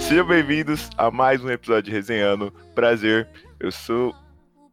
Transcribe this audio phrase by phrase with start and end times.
[0.00, 2.52] Sejam bem-vindos a mais um episódio de Resenhando.
[2.74, 3.28] Prazer,
[3.60, 4.12] eu sou.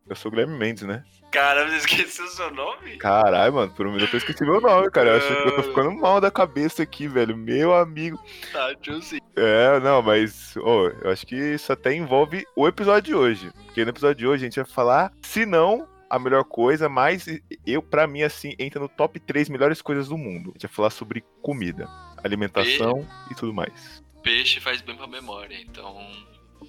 [0.09, 1.03] Eu sou o Guilherme Mendes, né?
[1.29, 2.97] Caramba, você esqueceu o seu nome?
[2.97, 5.09] Caralho, mano, por um minuto eu esqueci meu nome, cara.
[5.09, 7.37] Eu acho que eu tô ficando mal da cabeça aqui, velho.
[7.37, 8.19] Meu amigo.
[8.51, 9.21] Tá, Juicy.
[9.35, 13.51] É, não, mas, ô, eu acho que isso até envolve o episódio de hoje.
[13.65, 17.25] Porque no episódio de hoje a gente vai falar, se não a melhor coisa, mas
[17.65, 20.49] eu, pra mim, assim, entra no top 3 melhores coisas do mundo.
[20.49, 21.87] A gente vai falar sobre comida,
[22.23, 24.03] alimentação e tudo mais.
[24.23, 25.95] Peixe faz bem pra memória, então.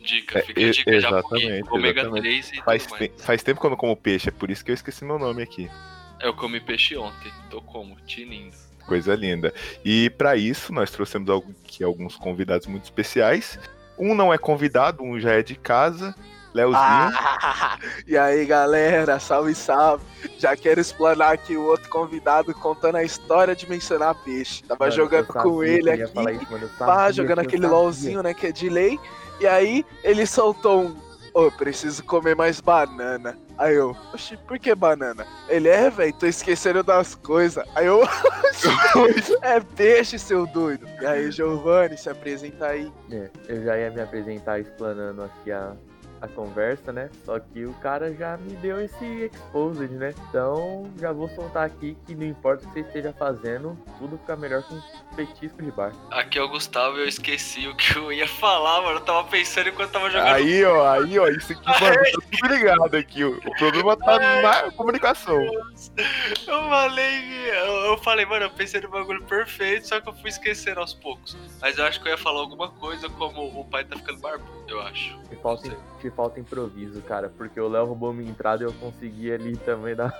[0.02, 2.23] Dica, É, fica a e- dica já exatamente, porque ômega exatamente.
[2.23, 4.70] 3 e Faz, te- faz tempo que eu não como peixe, é por isso que
[4.70, 5.69] eu esqueci meu nome aqui.
[6.20, 7.97] Eu comi peixe ontem, tô como?
[8.06, 8.56] Tinindo.
[8.86, 9.52] Coisa linda.
[9.84, 13.59] E pra isso, nós trouxemos aqui alguns convidados muito especiais.
[13.98, 16.14] Um não é convidado, um já é de casa.
[16.52, 16.80] Leozinho.
[16.82, 20.04] Ah, e aí galera, salve, salve.
[20.38, 24.62] Já quero explanar aqui o outro convidado contando a história de mencionar peixe.
[24.64, 26.86] Tava Mano, jogando com sabia ele que eu ia aqui, falar isso, mano, eu pá,
[26.86, 27.77] sabia jogando aquele sabia.
[27.77, 28.98] LOLzinho, né, que é de lei.
[29.41, 31.10] E aí ele soltou um.
[31.33, 33.38] Ô, eu preciso comer mais banana.
[33.56, 35.25] Aí eu, oxi, por que banana?
[35.48, 37.64] Ele é, velho, tô esquecendo das coisas.
[37.77, 38.03] Aí eu,
[39.42, 40.88] é peixe, seu doido.
[41.00, 42.91] E aí, Giovanni, se apresenta aí.
[43.12, 45.72] É, eu já ia me apresentar explanando aqui a,
[46.20, 47.10] a conversa, né?
[47.24, 50.14] Só que o cara já me deu esse exposed, né?
[50.28, 54.36] Então já vou soltar aqui que não importa o que você esteja fazendo, tudo fica
[54.36, 54.82] melhor com um
[55.16, 55.92] petisco de bar.
[56.10, 58.98] Aqui é o Gustavo e eu esqueci o que eu ia falar, mano.
[58.98, 60.34] Eu tava pensando enquanto tava jogando.
[60.34, 63.24] Aí, ó, aí, ó, isso aqui, mano, tá tudo ligado aqui.
[63.24, 65.41] O problema tá na comunicação.
[66.46, 70.28] Eu falei, eu, eu falei, mano, eu pensei no bagulho perfeito, só que eu fui
[70.30, 71.36] esquecendo aos poucos.
[71.60, 74.64] Mas eu acho que eu ia falar alguma coisa como o pai tá ficando barbudo,
[74.68, 75.18] eu acho.
[75.28, 76.09] Te falta, Sei.
[76.11, 80.14] Falta improviso, cara, porque o Léo roubou minha entrada e eu consegui ali também dar.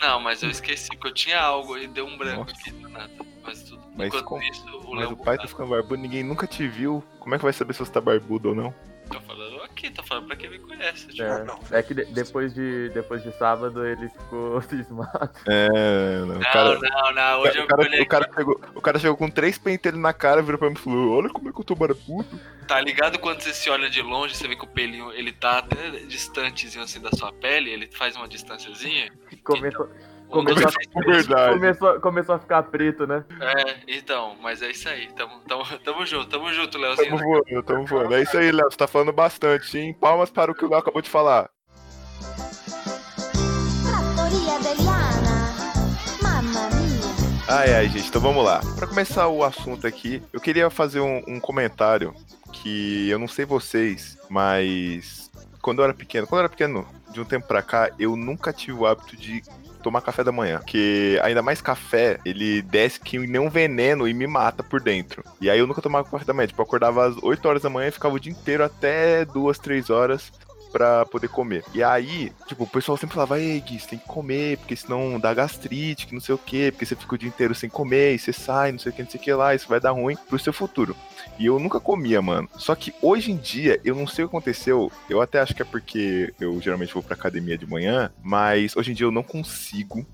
[0.00, 2.52] Não, mas eu esqueci, porque eu tinha algo e deu um branco Nossa.
[2.60, 3.10] aqui do nada.
[3.42, 3.82] Mas tudo.
[3.96, 6.66] Mas Enquanto como- isso, o Mas Léo o pai tá ficando barbudo, ninguém nunca te
[6.66, 7.02] viu.
[7.20, 8.74] Como é que vai saber se você tá barbudo ou não?
[9.10, 11.06] Tô falando aqui, tô falando pra quem me conhece.
[11.08, 15.30] Tipo, É, não, é que de- depois, de, depois de sábado ele ficou cismado.
[15.46, 16.26] É, não.
[16.26, 17.40] Não, cara, não, não.
[17.40, 20.12] Hoje o eu cara, olhei o, cara chegou, o cara chegou com três pentelhos na
[20.12, 22.40] cara, virou pra mim e falou: Olha como é que eu tô barbudo.
[22.66, 25.58] Tá ligado quando você se olha de longe, você vê que o pelinho, ele tá
[25.58, 29.12] até distantezinho assim da sua pele, ele faz uma distânciazinha?
[29.42, 31.12] Começou, Um, Começou a- quatro.
[31.12, 31.52] Verdade.
[31.54, 33.24] começou, começou a ficar preto, né?
[33.40, 35.08] É, então, mas é isso aí.
[35.12, 37.08] Tamo, tamo, tamo junto, tamo junto, Leozinho.
[37.16, 38.14] Tamo voando, tamo voando.
[38.14, 38.70] É isso aí, Léo.
[38.70, 39.94] Você tá falando bastante, hein?
[40.00, 41.48] Palmas para o que o Léo acabou de falar.
[47.46, 48.60] Ai, ai, gente, então vamos lá.
[48.76, 52.14] Pra começar o assunto aqui, eu queria fazer um, um comentário
[52.52, 55.30] que eu não sei vocês, mas
[55.60, 58.52] quando eu era pequeno, quando eu era pequeno, de um tempo pra cá, eu nunca
[58.52, 59.42] tive o hábito de
[59.84, 60.58] tomar café da manhã.
[60.58, 65.22] Porque ainda mais café, ele desce que nem um veneno e me mata por dentro.
[65.40, 66.48] E aí eu nunca tomava café da manhã.
[66.48, 69.58] Tipo, eu acordava às 8 horas da manhã e ficava o dia inteiro até 2,
[69.58, 70.32] 3 horas
[70.74, 71.64] pra poder comer.
[71.72, 75.20] E aí, tipo, o pessoal sempre falava, ei, Gui, você tem que comer, porque senão
[75.20, 78.16] dá gastrite, que não sei o quê, porque você fica o dia inteiro sem comer,
[78.16, 79.92] e você sai, não sei o que, não sei o que lá, isso vai dar
[79.92, 80.96] ruim pro seu futuro.
[81.38, 82.48] E eu nunca comia, mano.
[82.56, 85.62] Só que hoje em dia, eu não sei o que aconteceu, eu até acho que
[85.62, 89.22] é porque eu geralmente vou pra academia de manhã, mas hoje em dia eu não
[89.22, 90.04] consigo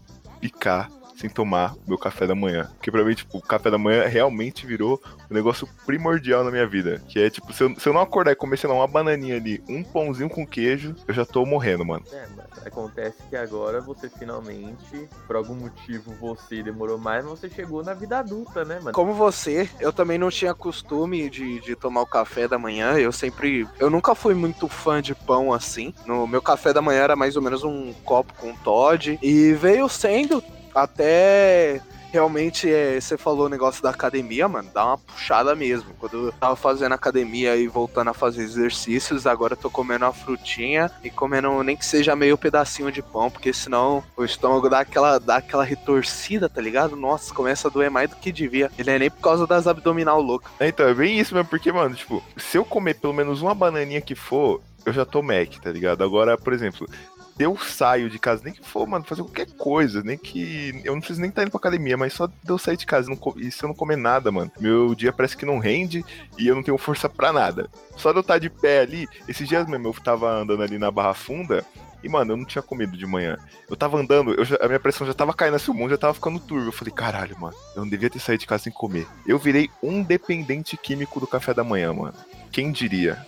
[0.43, 2.71] ficar sem tomar meu café da manhã.
[2.77, 5.01] Porque pra mim, tipo, o café da manhã realmente virou
[5.31, 7.03] um negócio primordial na minha vida.
[7.07, 9.37] Que é, tipo, se eu, se eu não acordar e comer, sei lá, uma bananinha
[9.37, 12.05] ali, um pãozinho com queijo, eu já tô morrendo, mano.
[12.11, 17.51] É, mas acontece que agora você finalmente, por algum motivo você demorou mais, mas você
[17.51, 18.93] chegou na vida adulta, né, mano?
[18.93, 22.99] Como você, eu também não tinha costume de, de tomar o café da manhã.
[22.99, 23.69] Eu sempre.
[23.79, 25.93] Eu nunca fui muito fã de pão assim.
[26.07, 29.19] No meu café da manhã era mais ou menos um copo com Todd.
[29.21, 30.43] E veio sendo
[30.75, 31.81] até.
[32.13, 35.95] Realmente, é, você falou o negócio da academia, mano, dá uma puxada mesmo.
[35.97, 40.13] Quando eu tava fazendo academia e voltando a fazer exercícios, agora eu tô comendo uma
[40.13, 44.81] frutinha e comendo nem que seja meio pedacinho de pão, porque senão o estômago dá
[44.81, 46.97] aquela, dá aquela retorcida, tá ligado?
[46.97, 48.73] Nossa, começa a doer mais do que devia.
[48.77, 50.51] Ele é nem por causa das abdominal loucas.
[50.61, 54.01] Então, é bem isso mesmo, porque, mano, tipo, se eu comer pelo menos uma bananinha
[54.01, 56.03] que for, eu já tô Mac, tá ligado?
[56.03, 56.89] Agora, por exemplo,
[57.39, 60.81] eu saio de casa, nem que for, mano, fazer qualquer coisa, nem que.
[60.85, 63.11] Eu não preciso nem estar indo pra academia, mas só de eu sair de casa
[63.11, 66.05] e, não e se eu não comer nada, mano, meu dia parece que não rende
[66.39, 67.69] e eu não tenho força pra nada.
[67.97, 70.91] Só de eu estar de pé ali, esses dias mesmo eu tava andando ali na
[70.91, 71.65] Barra Funda.
[72.03, 73.37] E, mano, eu não tinha comido de manhã.
[73.69, 75.99] Eu tava andando, eu já- a minha pressão já tava caindo assim, o mundo já
[75.99, 76.69] tava ficando turvo.
[76.69, 79.07] Eu falei, caralho, mano, eu não devia ter saído de casa sem comer.
[79.27, 82.15] Eu virei um dependente químico do café da manhã, mano.
[82.51, 83.19] Quem diria?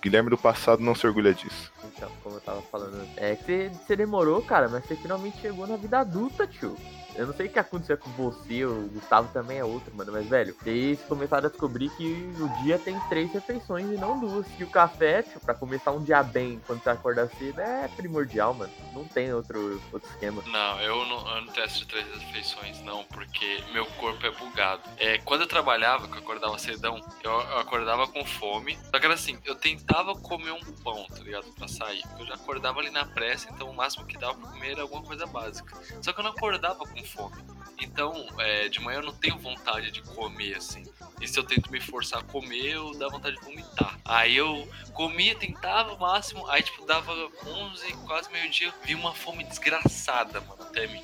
[0.00, 1.69] Guilherme do passado não se orgulha disso.
[2.00, 3.06] Então, como eu tava falando.
[3.16, 6.74] É que você, demorou, cara, mas você finalmente chegou na vida adulta, tio.
[7.14, 10.12] Eu não sei o que aconteceu com você, o Gustavo também é outro, mano.
[10.12, 14.46] Mas, velho, vocês começaram a descobrir que o dia tem três refeições e não duas.
[14.58, 18.54] E o café, tipo, pra começar um dia bem quando você acorda cedo, é primordial,
[18.54, 18.72] mano.
[18.94, 20.42] Não tem outro, outro esquema.
[20.46, 24.82] Não, eu não, eu não testo três refeições, não, porque meu corpo é bugado.
[24.96, 28.78] É, quando eu trabalhava, que eu acordava cedão, eu, eu acordava com fome.
[28.90, 31.46] Só que era assim, eu tentava comer um pão, tá ligado?
[31.52, 31.89] Pra sair.
[32.18, 35.02] Eu já acordava ali na pressa, então o máximo que dava pra comer era alguma
[35.02, 35.76] coisa básica.
[36.02, 37.42] Só que eu não acordava com fome.
[37.80, 40.84] Então, é, de manhã eu não tenho vontade de comer, assim.
[41.20, 43.98] E se eu tento me forçar a comer, eu dá vontade de vomitar.
[44.04, 47.12] Aí eu comia, tentava o máximo, aí tipo, dava
[47.46, 51.02] 11, quase meio-dia, vi uma fome desgraçada, mano, até mim.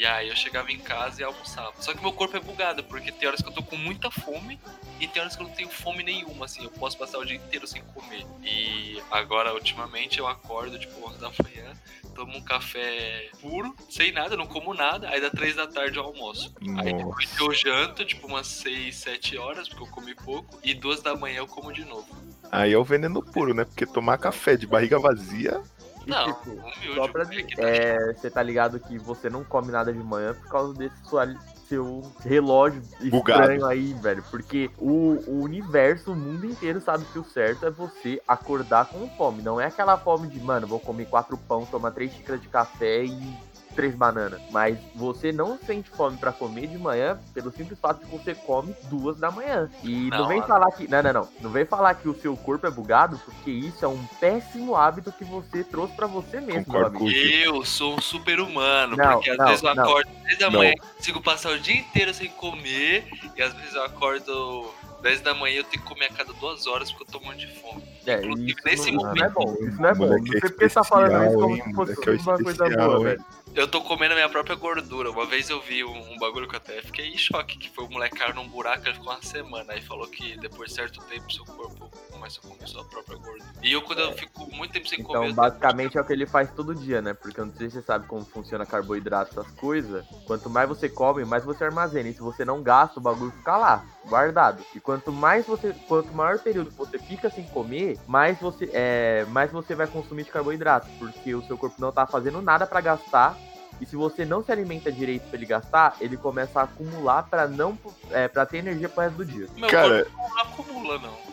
[0.00, 1.74] E aí eu chegava em casa e almoçava.
[1.78, 4.58] Só que meu corpo é bugado, porque tem horas que eu tô com muita fome
[4.98, 6.64] e tem horas que eu não tenho fome nenhuma, assim.
[6.64, 8.24] Eu posso passar o dia inteiro sem comer.
[8.42, 11.76] E agora, ultimamente, eu acordo, tipo, 11 da manhã,
[12.14, 15.06] tomo um café puro, sem nada, não como nada.
[15.10, 16.54] Aí dá 3 da tarde eu almoço.
[16.78, 20.58] Aí depois eu janto, tipo, umas 6, 7 horas, porque eu comi pouco.
[20.64, 22.08] E 2 da manhã eu como de novo.
[22.50, 23.66] Aí é o veneno puro, né?
[23.66, 25.62] Porque tomar café de barriga vazia.
[26.06, 29.44] E, Não, tipo, humilde, só pra moleque, tá é, você tá ligado que você não
[29.44, 31.26] come nada de manhã por causa desse sua,
[31.68, 33.42] seu relógio Bugado.
[33.42, 34.24] estranho aí, velho.
[34.30, 39.08] Porque o, o universo, o mundo inteiro sabe que o certo é você acordar com
[39.10, 39.42] fome.
[39.42, 43.04] Não é aquela fome de, mano, vou comer quatro pão, tomar três xícaras de café
[43.04, 44.40] e três bananas.
[44.50, 48.74] Mas você não sente fome pra comer de manhã pelo simples fato de você come
[48.84, 49.70] duas da manhã.
[49.82, 50.88] E não, Não, vem falar que.
[50.88, 51.28] Não, não, não.
[51.40, 55.12] Não vem falar que o seu corpo é bugado, porque isso é um péssimo hábito
[55.12, 57.08] que você trouxe pra você mesmo, meu amigo.
[57.10, 59.84] Eu sou um super humano, Não, porque às não, vezes eu não.
[59.84, 63.06] acordo 10 da manhã consigo passar o dia inteiro sem comer,
[63.36, 64.70] e às vezes eu acordo
[65.02, 67.24] 10 da manhã e eu tenho que comer a cada duas horas porque eu tô
[67.24, 67.82] morrendo de fome.
[68.06, 69.56] É, Inclusive, isso nesse não, não é momento- bom.
[69.66, 70.06] Isso não é bom.
[70.06, 73.00] Não é sei porque você tá falando isso como se fosse é uma coisa boa,
[73.04, 73.24] velho.
[73.54, 75.10] Eu tô comendo a minha própria gordura.
[75.10, 77.84] Uma vez eu vi um, um bagulho que eu até fiquei em choque, que foi
[77.84, 79.72] o moleque caiu num buraco, ele ficou uma semana.
[79.72, 83.50] Aí falou que depois de certo tempo seu corpo começa a comer sua própria gordura.
[83.62, 85.18] E eu, quando eu fico muito tempo sem comer.
[85.18, 87.14] Então, eu basicamente é o que ele faz todo dia, né?
[87.14, 90.04] Porque eu não sei se você sabe como funciona carboidrato, essas coisas.
[90.26, 92.08] Quanto mais você come, mais você armazena.
[92.10, 94.62] E se você não gasta, o bagulho fica lá, guardado.
[94.74, 99.50] E quanto mais você, quanto maior período você fica sem comer, mais você, é, mais
[99.50, 103.36] você vai consumir de carboidrato, porque o seu corpo não tá fazendo nada pra gastar.
[103.80, 107.48] E se você não se alimenta direito pra ele gastar, ele começa a acumular pra
[107.48, 107.78] não,
[108.10, 109.48] é, para ter energia pro resto do dia.
[109.56, 111.29] Meu Cara, corpo não acumula, não.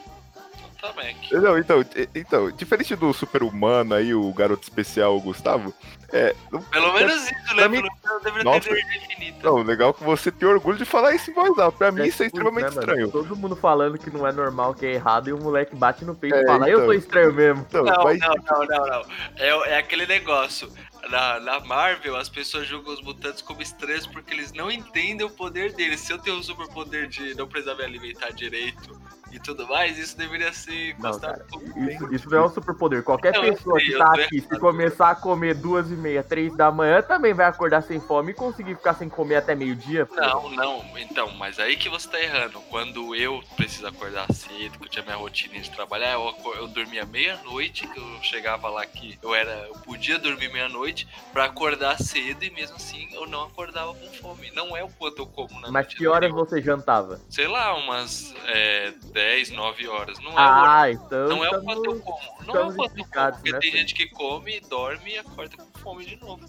[0.95, 1.31] Mac.
[1.31, 1.83] não, então,
[2.15, 5.73] então, diferente do super-humano aí, o garoto especial, o Gustavo,
[6.13, 6.35] é.
[6.51, 7.67] não- Pelo menos isso, né?
[7.67, 8.59] mim- Pelo menos eu deveria Nossa.
[8.61, 9.37] ter energia infinita.
[9.43, 11.77] Não, legal que você tem orgulho de falar isso em voz alta.
[11.77, 12.79] Pra mim, isso é tipo extremamente né, mano?
[12.81, 13.11] estranho.
[13.11, 16.15] Todo mundo falando que não é normal, que é errado, e o moleque bate no
[16.15, 16.85] peito É, e fala, eu então.
[16.85, 17.65] sou estranho mesmo.
[17.67, 19.05] Então, Não, mas, não, não, não, não.
[19.37, 20.71] É, é aquele negócio.
[21.09, 25.29] Na, na Marvel, as pessoas julgam os mutantes como estranhos porque eles não entendem o
[25.29, 26.01] poder deles.
[26.01, 28.99] Se eu tenho o superpoder de não precisar me alimentar direito
[29.31, 31.19] e tudo mais, isso deveria ser Não,
[31.51, 31.89] como.
[31.89, 33.03] Isso, isso não é um superpoder.
[33.03, 36.55] Qualquer Não, pessoa sei, que tá aqui, se começar a comer duas e meia, três
[36.55, 40.07] da manhã, também vai acordar sem fome e conseguir ficar sem comer até meio-dia.
[40.15, 40.83] Não, não.
[40.97, 42.59] Então, mas aí que você tá errando.
[42.69, 47.05] Quando eu preciso acordar cedo, que eu tinha minha rotina de trabalhar, eu, eu dormia
[47.05, 49.51] meia-noite, que eu chegava lá que eu era.
[49.67, 54.51] Eu podia dormir meia-noite pra acordar cedo e mesmo assim eu não acordava com fome.
[54.51, 57.19] Não é o quanto eu como na Mas que horas você jantava?
[57.29, 60.19] Sei lá, umas é, 10, 9 horas.
[60.19, 60.37] Não é o.
[60.37, 61.27] Ah, então.
[61.27, 62.19] Não é o quanto eu como.
[62.45, 63.31] Não é o quanto eu como.
[63.33, 66.45] Porque né, tem gente que come, dorme e acorda com fome de novo.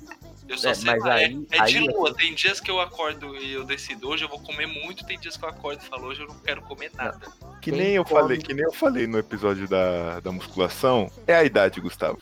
[0.46, 2.14] Eu só É, sei mas lá, é- aí- é, de aí é lua.
[2.14, 5.06] Tem dias que eu acordo e eu decido, hoje eu vou comer muito.
[5.06, 7.18] Tem dias que eu acordo e falo, hoje eu não quero comer nada.
[7.62, 11.10] que quem nem eu come- falei, que nem eu falei no episódio da, da musculação,
[11.26, 12.18] é a idade, Gustavo.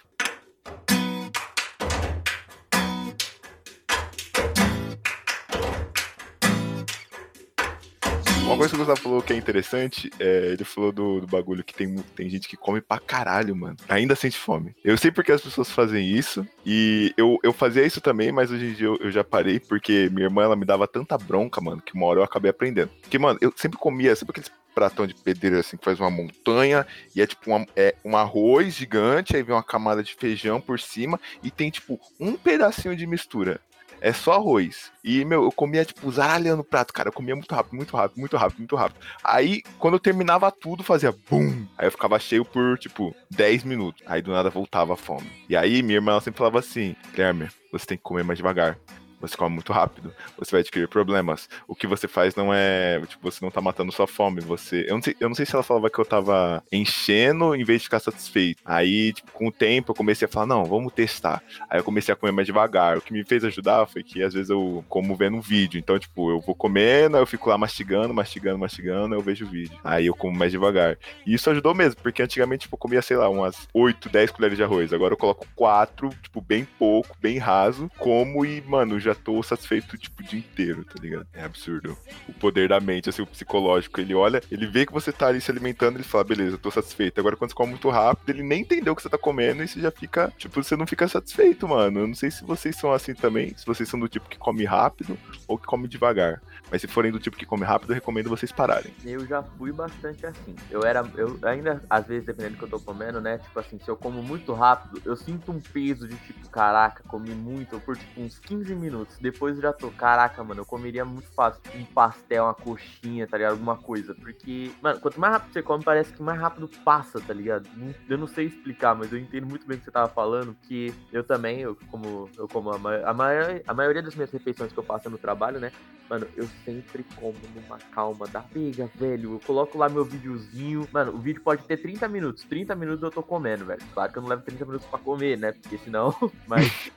[8.57, 11.63] Uma coisa que o Gustavo falou que é interessante, é, ele falou do, do bagulho
[11.63, 13.77] que tem, tem gente que come pra caralho, mano.
[13.89, 14.75] Ainda sente fome.
[14.83, 18.67] Eu sei porque as pessoas fazem isso, e eu, eu fazia isso também, mas hoje
[18.67, 21.83] em dia eu, eu já parei, porque minha irmã, ela me dava tanta bronca, mano,
[21.83, 22.91] que uma hora eu acabei aprendendo.
[23.03, 26.87] Porque, mano, eu sempre comia, sempre aqueles pratão de pedreiro assim, que faz uma montanha,
[27.15, 30.79] e é tipo uma- é, um arroz gigante, aí vem uma camada de feijão por
[30.81, 33.61] cima, e tem tipo um pedacinho de mistura.
[34.07, 34.93] É só arroz.
[35.03, 37.09] E, meu, eu comia, tipo, zaralhando o prato, cara.
[37.09, 39.05] Eu comia muito rápido, muito rápido, muito rápido, muito rápido.
[39.25, 41.67] Aí, quando eu terminava tudo, fazia bum.
[41.77, 44.05] Aí eu ficava cheio por, tipo, 10 minutos.
[44.07, 45.27] Aí do nada voltava a fome.
[45.49, 48.79] E aí, minha irmã sempre falava assim: Guilherme, você tem que comer mais devagar.
[49.21, 51.49] Você come muito rápido, você vai adquirir problemas.
[51.67, 53.01] O que você faz não é.
[53.07, 54.41] Tipo, você não tá matando sua fome.
[54.41, 54.87] Você.
[54.89, 57.81] Eu não sei, eu não sei se ela falava que eu tava enchendo em vez
[57.81, 58.63] de ficar satisfeito.
[58.65, 61.43] Aí, tipo, com o tempo, eu comecei a falar, não, vamos testar.
[61.69, 62.99] Aí eu comecei a comer mais devagar.
[62.99, 65.79] O que me fez ajudar foi que às vezes eu como vendo um vídeo.
[65.79, 69.79] Então, tipo, eu vou comendo, eu fico lá mastigando, mastigando, mastigando, eu vejo o vídeo.
[69.83, 70.99] Aí eu como mais devagar.
[71.27, 74.57] E isso ajudou mesmo, porque antigamente, tipo, eu comia, sei lá, umas 8, 10 colheres
[74.57, 74.93] de arroz.
[74.93, 79.97] Agora eu coloco 4, tipo, bem pouco, bem raso, como e, mano, já tô satisfeito,
[79.97, 81.27] tipo, o dia inteiro, tá ligado?
[81.33, 81.97] É absurdo.
[82.29, 84.01] O poder da mente, assim, o psicológico.
[84.01, 87.19] Ele olha, ele vê que você tá ali se alimentando, ele fala, beleza, tô satisfeito.
[87.19, 89.69] Agora, quando você come muito rápido, ele nem entendeu o que você tá comendo e
[89.69, 92.01] você já fica, tipo, você não fica satisfeito, mano.
[92.01, 94.65] Eu não sei se vocês são assim também, se vocês são do tipo que come
[94.65, 96.43] rápido ou que come devagar.
[96.77, 98.93] Mas se forem do tipo que come rápido, eu recomendo vocês pararem.
[99.03, 100.55] Eu já fui bastante assim.
[100.71, 101.03] Eu era.
[101.15, 103.39] Eu ainda, às vezes, dependendo do que eu tô comendo, né?
[103.39, 107.31] Tipo assim, se eu como muito rápido, eu sinto um peso de tipo, caraca, comi
[107.31, 109.17] muito por tipo uns 15 minutos.
[109.19, 113.39] Depois eu já tô, caraca, mano, eu comeria muito fácil um pastel, uma coxinha, tá
[113.39, 113.53] ligado?
[113.53, 114.15] Alguma coisa.
[114.15, 117.67] Porque, mano, quanto mais rápido você come, parece que mais rápido passa, tá ligado?
[118.07, 120.55] Eu não sei explicar, mas eu entendo muito bem o que você tava falando.
[120.69, 124.31] Que eu também, eu como, eu como a, ma- a, maior, a maioria das minhas
[124.31, 125.73] refeições que eu faço no trabalho, né?
[126.11, 129.35] Mano, eu sempre como numa calma da pega, velho.
[129.35, 130.87] Eu coloco lá meu videozinho.
[130.93, 132.43] Mano, o vídeo pode ter 30 minutos.
[132.45, 133.81] 30 minutos eu tô comendo, velho.
[133.95, 135.53] Claro que eu não levo 30 minutos pra comer, né?
[135.53, 136.13] Porque senão.
[136.49, 136.91] Mas.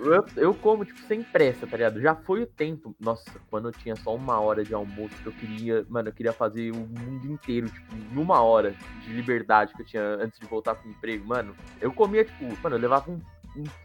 [0.00, 2.00] eu, eu como, tipo, sem pressa, tá ligado?
[2.00, 2.94] Já foi o tempo.
[2.98, 5.86] Nossa, quando eu tinha só uma hora de almoço, que eu queria.
[5.88, 10.02] Mano, eu queria fazer o mundo inteiro, tipo, numa hora de liberdade que eu tinha
[10.02, 11.24] antes de voltar pro emprego.
[11.26, 13.20] Mano, eu comia, tipo, mano, eu levava um-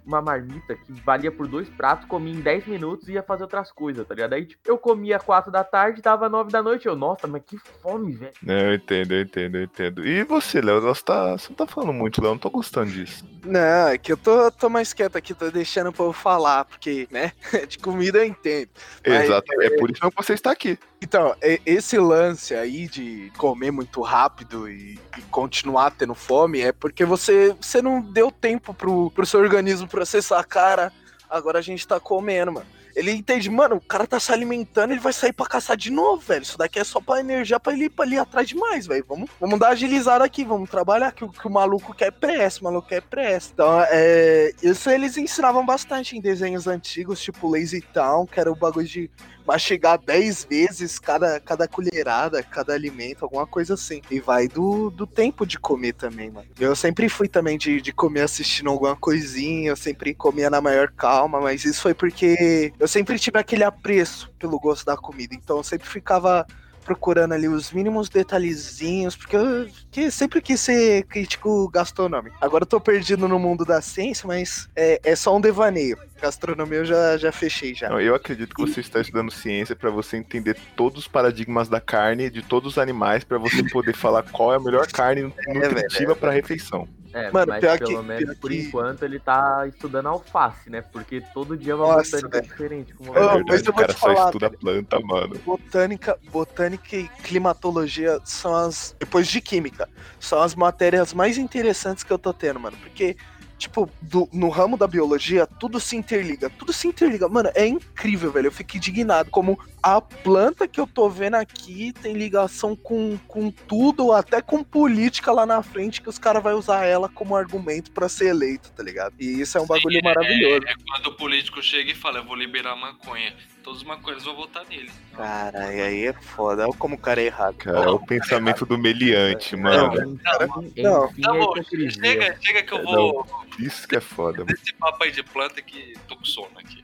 [0.05, 3.71] uma marmita que valia por dois pratos, comia em 10 minutos e ia fazer outras
[3.71, 4.33] coisas, tá ligado?
[4.33, 6.87] Aí, tipo, eu comia 4 da tarde, dava 9 da noite.
[6.87, 8.33] Eu, nossa, mas que fome, velho.
[8.45, 10.05] Eu entendo, eu entendo, eu entendo.
[10.05, 10.81] E você, Léo?
[10.81, 12.29] Você, tá, você não tá falando muito, Léo.
[12.29, 13.25] eu Não tô gostando disso.
[13.45, 17.07] Não, é que eu tô, tô mais quieto aqui, tô deixando o povo falar, porque,
[17.11, 17.31] né,
[17.67, 18.69] de comida eu entendo.
[19.05, 19.61] Mas, Exato.
[19.61, 20.77] É por isso que você está aqui.
[21.01, 21.33] Então,
[21.65, 24.99] esse lance aí de comer muito rápido e,
[25.31, 30.43] continuar tendo fome é porque você, você não deu tempo pro, pro seu organismo processar.
[30.43, 30.91] Cara,
[31.29, 32.65] agora a gente tá comendo, mano.
[32.95, 36.21] Ele entende, mano, o cara tá se alimentando, ele vai sair pra caçar de novo,
[36.21, 36.41] velho.
[36.41, 39.05] Isso daqui é só pra energia pra ele ir pra ali atrás demais, velho.
[39.07, 42.89] Vamos, vamos dar agilizada aqui, vamos trabalhar, que, que o maluco quer pressa, o maluco
[42.89, 43.51] quer pressa.
[43.53, 44.51] Então, é.
[44.61, 49.09] Isso eles ensinavam bastante em desenhos antigos, tipo Lazy Town, que era o bagulho de
[49.49, 53.99] mastigar 10 vezes cada, cada colherada, cada alimento, alguma coisa assim.
[54.11, 56.47] E vai do, do tempo de comer também, mano.
[56.59, 60.91] Eu sempre fui também de, de comer assistindo alguma coisinha, eu sempre comia na maior
[60.91, 65.57] calma, mas isso foi porque eu sempre tive aquele apreço pelo gosto da comida, então
[65.57, 66.45] eu sempre ficava
[66.89, 72.35] procurando ali os mínimos detalhezinhos, porque eu que sempre quis ser crítico gastronômico.
[72.41, 75.97] Agora eu tô perdido no mundo da ciência, mas é, é só um devaneio.
[76.19, 77.89] Gastronomia eu já, já fechei já.
[77.89, 81.79] Não, eu acredito que você está estudando ciência pra você entender todos os paradigmas da
[81.81, 86.15] carne, de todos os animais, pra você poder falar qual é a melhor carne nutritiva
[86.15, 86.87] pra refeição.
[87.11, 90.81] É, Mano, mas pior pelo que- menos por que- enquanto ele tá estudando alface, né?
[90.81, 92.43] Porque todo dia é uma Nossa, botânica velho.
[92.51, 92.93] diferente.
[92.93, 95.35] Com É verdade, mas eu o vou cara te só falar, estuda planta, mano.
[95.43, 98.95] Botânica, botânica e climatologia são as.
[98.99, 102.77] Depois de química, são as matérias mais interessantes que eu tô tendo, mano.
[102.77, 103.17] Porque,
[103.59, 106.49] tipo, do- no ramo da biologia, tudo se interliga.
[106.49, 107.27] Tudo se interliga.
[107.27, 108.47] Mano, é incrível, velho.
[108.47, 109.29] Eu fico indignado.
[109.29, 114.63] Como a planta que eu tô vendo aqui tem ligação com, com tudo, até com
[114.63, 118.71] política lá na frente, que os caras vão usar ela como argumento pra ser eleito,
[118.71, 119.13] tá ligado?
[119.19, 120.65] E isso é um bagulho Sim, maravilhoso.
[120.65, 123.35] É, é quando o político chega e fala, eu vou liberar maconha.
[123.63, 124.89] Todos os maconheiros vão votar nele.
[125.15, 126.63] Cara, e aí é foda.
[126.63, 127.55] Olha como o cara é errado.
[127.55, 129.93] Cara, é o pensamento do meliante, mano.
[129.93, 131.05] Enfim, não.
[131.07, 133.27] enfim, Tá é chega, chega que eu vou
[133.59, 134.51] Isso que é foda, mano.
[134.57, 136.83] nesse papo aí de planta que tô com sono aqui.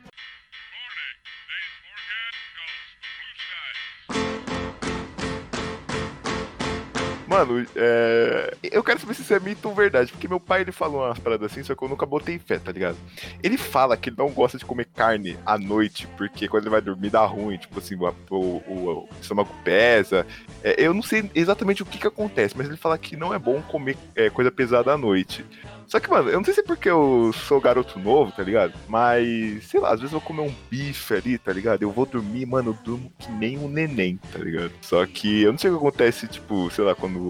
[7.28, 8.56] Mano, é...
[8.64, 11.20] eu quero saber se isso é mito ou verdade, porque meu pai ele falou umas
[11.20, 12.98] paradas assim, só que eu nunca botei fé, tá ligado?
[13.42, 16.82] Ele fala que ele não gosta de comer carne à noite, porque quando ele vai
[16.82, 20.26] dormir dá ruim, tipo assim, o, o, o estômago pesa.
[20.64, 23.40] É, eu não sei exatamente o que que acontece, mas ele fala que não é
[23.40, 25.46] bom comer é, coisa pesada à noite.
[25.88, 28.74] Só que, mano, eu não sei se é porque eu sou garoto novo, tá ligado?
[28.88, 31.84] Mas, sei lá, às vezes eu vou comer um bife ali, tá ligado?
[31.84, 34.72] Eu vou dormir, mano, eu durmo que nem um neném, tá ligado?
[34.82, 37.25] Só que eu não sei o que acontece, tipo, sei lá, quando.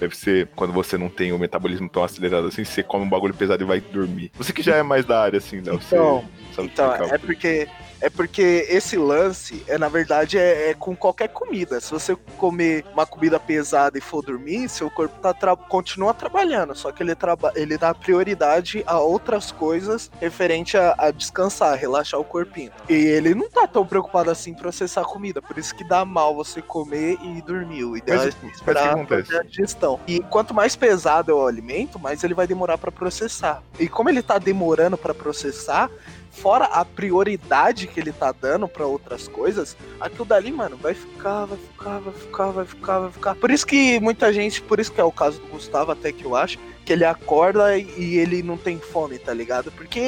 [0.00, 3.34] Deve ser quando você não tem o metabolismo tão acelerado assim, você come um bagulho
[3.34, 4.30] pesado e vai dormir.
[4.34, 7.18] Você que já é mais da área, assim, Léo, Então, você sabe Então, explicar é
[7.18, 7.68] porque
[8.00, 11.80] é porque esse lance é, na verdade, é, é com qualquer comida.
[11.80, 16.74] Se você comer uma comida pesada e for dormir, seu corpo tá tra- continua trabalhando,
[16.74, 22.20] só que ele, traba ele dá prioridade a outras coisas referente a, a descansar, relaxar
[22.20, 22.70] o corpinho.
[22.88, 26.34] E ele não tá tão preocupado assim em processar comida, por isso que dá mal
[26.34, 27.84] você comer e dormir.
[27.84, 30.00] O ideal Mas, é mas esperar fazer a digestão.
[30.06, 33.62] E quanto mais pesado é o alimento, mais ele vai demorar pra processar.
[33.78, 35.90] E como ele tá demorando pra processar,
[36.30, 41.46] fora a prioridade que ele tá dando pra outras coisas, aquilo dali, mano, vai ficar,
[41.46, 43.34] vai ficar, vai ficar, vai ficar, vai ficar.
[43.34, 46.24] Por isso que muita gente, por isso que é o caso do Gustavo, até que
[46.24, 46.58] eu acho,
[46.88, 49.70] que ele acorda e- ele não tem fome, tá ligado?
[49.72, 49.98] Porque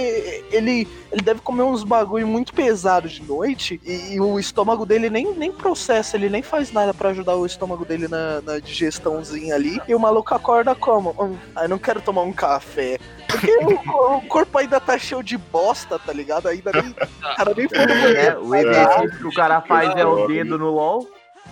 [0.50, 5.10] ele, ele deve comer uns bagulho muito pesado de noite e, e o estômago dele
[5.10, 9.56] nem, nem processa, ele nem faz nada pra ajudar o estômago dele na, na digestãozinha
[9.56, 9.78] ali.
[9.86, 11.14] E o maluco acorda como?
[11.20, 12.98] Hum, ai, não quero tomar um café.
[13.28, 16.48] Porque o, o corpo ainda tá cheio de bosta, tá ligado?
[16.48, 18.46] Ainda nem, o cara nem foi no É, banheiro.
[18.46, 21.06] o exercício que o cara faz é o dedo no LOL.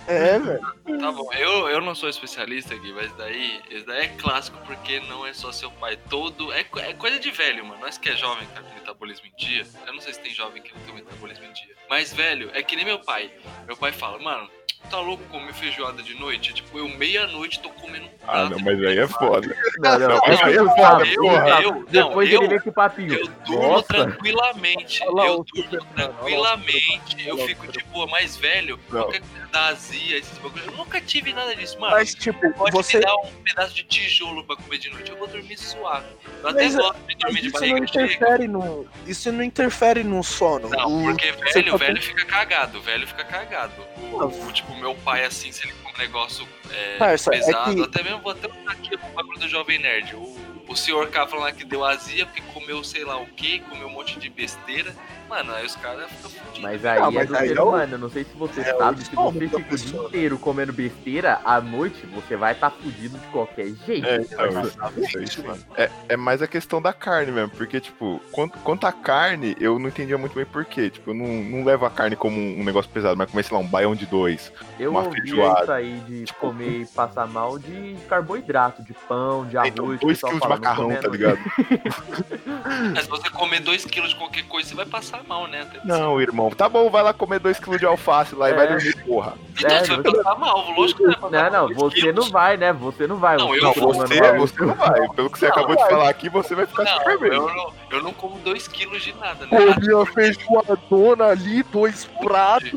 [0.09, 0.59] É, velho.
[0.99, 4.99] Tá bom, eu, eu não sou especialista aqui, mas daí, isso daí é clássico porque
[5.01, 5.97] não é só seu pai.
[6.09, 6.51] Todo.
[6.51, 7.79] É, é coisa de velho, mano.
[7.81, 9.67] Nós que é jovem que tá com metabolismo em dia.
[9.85, 11.75] Eu não sei se tem jovem que não tem metabolismo em dia.
[11.87, 13.31] Mas, velho, é que nem meu pai.
[13.67, 14.49] Meu pai fala, mano,
[14.89, 16.53] tá louco comer feijoada de noite?
[16.53, 18.23] Tipo, eu meia-noite tô comendo um prato.
[18.27, 19.55] Ah, não, mas aí é foda.
[19.77, 21.61] Não, não, Não, é aí é foda, eu, porra.
[21.61, 23.13] eu, não, Depois eu, ele vem com o papinho.
[23.13, 23.87] Eu durmo Nossa.
[23.87, 25.03] tranquilamente.
[25.03, 27.27] Eu durmo tranquilamente.
[27.27, 28.79] Eu fico de boa, mais velho.
[28.89, 29.01] Não.
[29.01, 30.63] Qualquer coisa da azia, esses bagulho.
[30.65, 31.95] Eu nunca tive nada disso, mano.
[31.95, 32.97] Mas, tipo, Pode você.
[32.97, 35.09] me dar um pedaço de tijolo pra comer de noite.
[35.11, 36.05] Eu vou dormir suave.
[36.25, 38.05] Eu Mas, até gosto de dormir de isso não barriga cheia.
[38.05, 38.87] interfere no.
[39.07, 40.69] Isso não interfere no sono.
[40.69, 43.81] Não, O- porque você velho, tá velho fica cagado, o velho fica cagado.
[43.97, 47.75] O, o, tipo, meu pai, assim, se ele come um negócio é, Parça, é pesado,
[47.75, 50.15] que- até mesmo vou até botar aqui o bagulho do Jovem Nerd.
[50.15, 50.38] O,
[50.69, 53.91] o senhor K falando que deu azia porque comeu sei lá o que, comeu um
[53.91, 54.93] monte de besteira.
[55.27, 56.59] Mano, aí os caras ficam fodidos.
[56.59, 57.93] Mas aí Não, é mas do aí ser é humano.
[57.93, 60.07] Eu não sei se você é o sabe, se você fica o dia pessoa.
[60.07, 64.07] inteiro comendo besteira, à noite você vai estar fudido de qualquer jeito.
[64.07, 65.63] É, então, isso, mano.
[65.77, 69.77] É, é mais a questão da carne mesmo, porque, tipo, quanto, quanto a carne, eu
[69.77, 70.89] não entendia muito bem por quê.
[70.89, 73.61] Tipo, eu não, não levo a carne como um, negócio pesado, mas comer, sei lá,
[73.61, 74.51] um baião de dois.
[74.79, 75.61] Eu uma ouvi feijoada.
[75.61, 79.71] isso aí de Tipo- comer e passar mal de carboidrato, de pão, de arroz.
[79.71, 81.39] Então, que o dois pessoal quilos de macarrão, tá ligado?
[82.93, 85.61] Mas se você comer 2kg de qualquer coisa, você vai passar mal, né?
[85.61, 86.49] Até- Não, irmão.
[86.51, 88.55] Tá bom, vai lá comer dois quilos de alface lá e É.
[88.55, 89.33] vai dormir, porra.
[89.57, 91.69] Então É, você vai você- passar mal, lógico que você vai passar Não, mal.
[91.69, 92.15] não, 2 você quilos.
[92.25, 92.73] não vai, né?
[92.73, 93.37] Você não vai.
[93.37, 95.09] Não, eu Não, vou, você, mano, você não vai.
[95.09, 97.31] Pelo que você acabou de falar aqui, você vai ficar super Não, bem.
[97.33, 99.73] eu não, eu não como 2kg de nada, né?
[99.73, 102.71] Comi a feijoadona ali, dois pratos.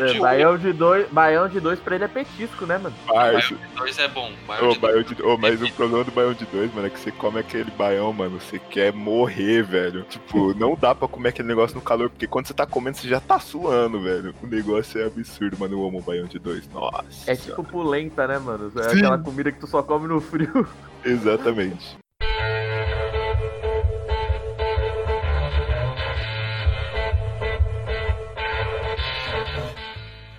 [0.00, 2.94] É, baião de dois, baião de dois pra ele é petisco, né, mano?
[3.06, 4.30] Baião de dois é bom.
[4.46, 5.16] Baião Ô, de baião dois.
[5.16, 5.22] de...
[5.22, 8.12] ô, mas o problema do baião de dois, mano, é que você come aquele baião,
[8.12, 10.02] mano, você quer morrer, velho.
[10.04, 13.08] Tipo, não dá pra comer aquele negócio no calor, porque quando você tá comendo, você
[13.08, 14.34] já tá suando, velho.
[14.42, 15.74] O negócio é absurdo, mano.
[15.74, 16.68] Eu amo baião de dois.
[16.68, 17.30] Nossa.
[17.30, 18.72] É tipo pulenta, né, mano?
[18.76, 18.98] É Sim.
[18.98, 20.66] aquela comida que tu só come no frio.
[21.04, 22.03] Exatamente.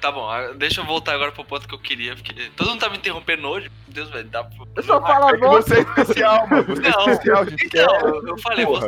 [0.06, 2.80] Tá bom, ah, deixa eu voltar agora pro ponto que eu queria, porque todo mundo
[2.80, 3.72] tá me interrompendo hoje.
[3.88, 4.56] Meu Deus, velho, dá pra.
[4.76, 5.62] Eu só falo É nossa.
[5.68, 6.64] você é especial, mano.
[6.64, 7.00] Você é Não.
[7.10, 7.88] especial, a gente quer.
[7.88, 8.80] Não, eu, eu falei, vou,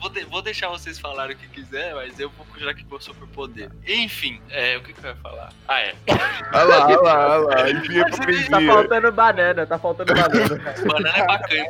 [0.00, 3.00] vou, de- vou deixar vocês falarem o que quiser, mas eu vou jurar que eu
[3.02, 3.70] sou superpoder.
[3.86, 5.52] Enfim, é, o que, que eu ia falar?
[5.68, 5.94] Ah, é.
[6.54, 7.68] Olha lá, olha lá, olha lá.
[7.70, 8.48] Hipocrisia.
[8.50, 10.74] Tá faltando banana, tá faltando banana.
[10.86, 11.68] Banana é bacana.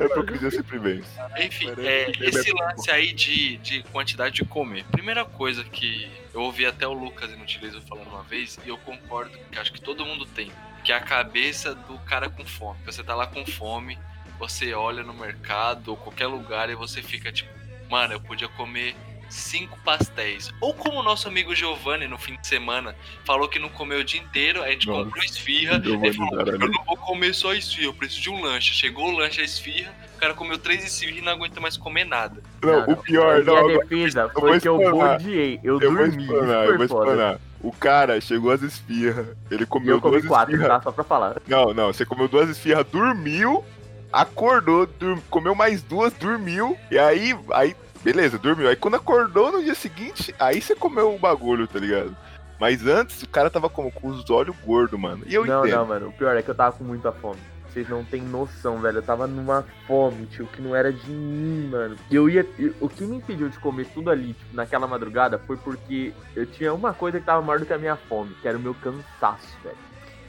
[0.00, 1.08] A hipocrisia sempre vence.
[1.40, 4.84] Enfim, é, esse lance aí de, de quantidade de comer.
[4.92, 9.38] Primeira coisa que eu ouvi até o Lucas Inutilizo falando uma vez, e eu concordo,
[9.50, 10.50] que acho que todo mundo tem,
[10.82, 12.78] que é a cabeça do cara com fome.
[12.84, 13.98] Você tá lá com fome,
[14.38, 17.50] você olha no mercado ou qualquer lugar e você fica tipo,
[17.90, 18.96] mano, eu podia comer
[19.32, 20.52] cinco pastéis.
[20.60, 24.04] Ou como o nosso amigo Giovanni no fim de semana falou que não comeu o
[24.04, 27.86] dia inteiro, a gente Nossa, comprou esfirra, ele falou, eu não vou comer só esfirra,
[27.88, 28.74] eu preciso de um lanche.
[28.74, 32.04] Chegou o lanche, a esfirra, o cara comeu três esfirras e não aguenta mais comer
[32.04, 32.42] nada.
[32.62, 35.16] Não, o pior, A não, minha agora defesa vou foi que eu explanar.
[35.16, 35.60] odiei.
[35.64, 36.22] Eu, eu vou dormi.
[36.24, 37.40] explanar, isso eu vou explanar.
[37.60, 40.76] O cara chegou às esfirras, ele comeu eu comi duas quatro, esfirras.
[40.78, 40.82] tá?
[40.82, 41.36] Só pra falar.
[41.46, 43.64] Não, não, você comeu duas esfirras, dormiu,
[44.12, 48.68] acordou, dur- comeu mais duas, dormiu, e aí, aí, beleza, dormiu.
[48.68, 52.16] Aí quando acordou no dia seguinte, aí você comeu o bagulho, tá ligado?
[52.60, 55.24] Mas antes, o cara tava como, com os olhos gordos, mano.
[55.26, 55.78] E eu não, entendo.
[55.78, 56.08] não, mano.
[56.08, 57.38] O pior é que eu tava com muita fome.
[57.68, 58.98] Vocês não têm noção, velho.
[58.98, 61.96] Eu tava numa fome, tio, que não era de mim, mano.
[62.10, 62.46] E eu ia.
[62.58, 66.44] eu- O que me impediu de comer tudo ali, tipo, naquela madrugada, foi porque eu
[66.46, 68.74] tinha uma coisa que tava maior do que a minha fome, que era o meu
[68.74, 69.76] cansaço, velho.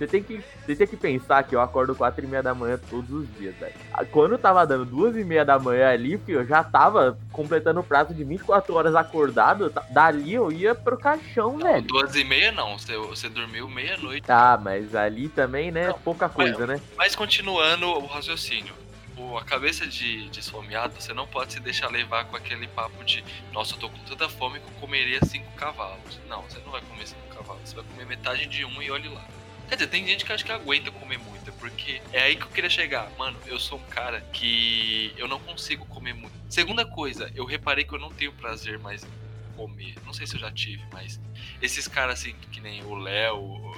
[0.04, 2.80] Você tem que, você tem que pensar que eu acordo 4 e meia da manhã
[2.90, 3.74] todos os dias, velho.
[3.94, 7.80] Ah, Quando tava dando duas e meia da manhã ali, filho, eu já tava completando
[7.80, 9.70] o prazo de 24 horas acordado.
[9.70, 11.84] tá- Dali eu ia pro caixão, velho.
[11.84, 14.26] Duas e meia não, você, você dormiu meia-noite.
[14.28, 15.88] Tá, mas ali também, né?
[15.88, 16.82] Não, pouca coisa, né?
[16.98, 18.74] Mas continuando o raciocínio.
[19.40, 23.24] A cabeça de, de esfomeado, você não pode se deixar levar com aquele papo de
[23.54, 26.20] nossa, eu tô com tanta fome que eu comeria cinco cavalos.
[26.28, 29.08] Não, você não vai comer cinco cavalos, você vai comer metade de um e olhe
[29.10, 29.24] lá.
[29.68, 32.50] Quer dizer, tem gente que acha que aguenta comer muita, porque é aí que eu
[32.50, 33.10] queria chegar.
[33.18, 36.34] Mano, eu sou um cara que eu não consigo comer muito.
[36.50, 39.08] Segunda coisa, eu reparei que eu não tenho prazer mais em
[39.56, 39.96] comer.
[40.06, 41.20] Não sei se eu já tive, mas
[41.62, 43.76] esses caras assim, que nem o Léo,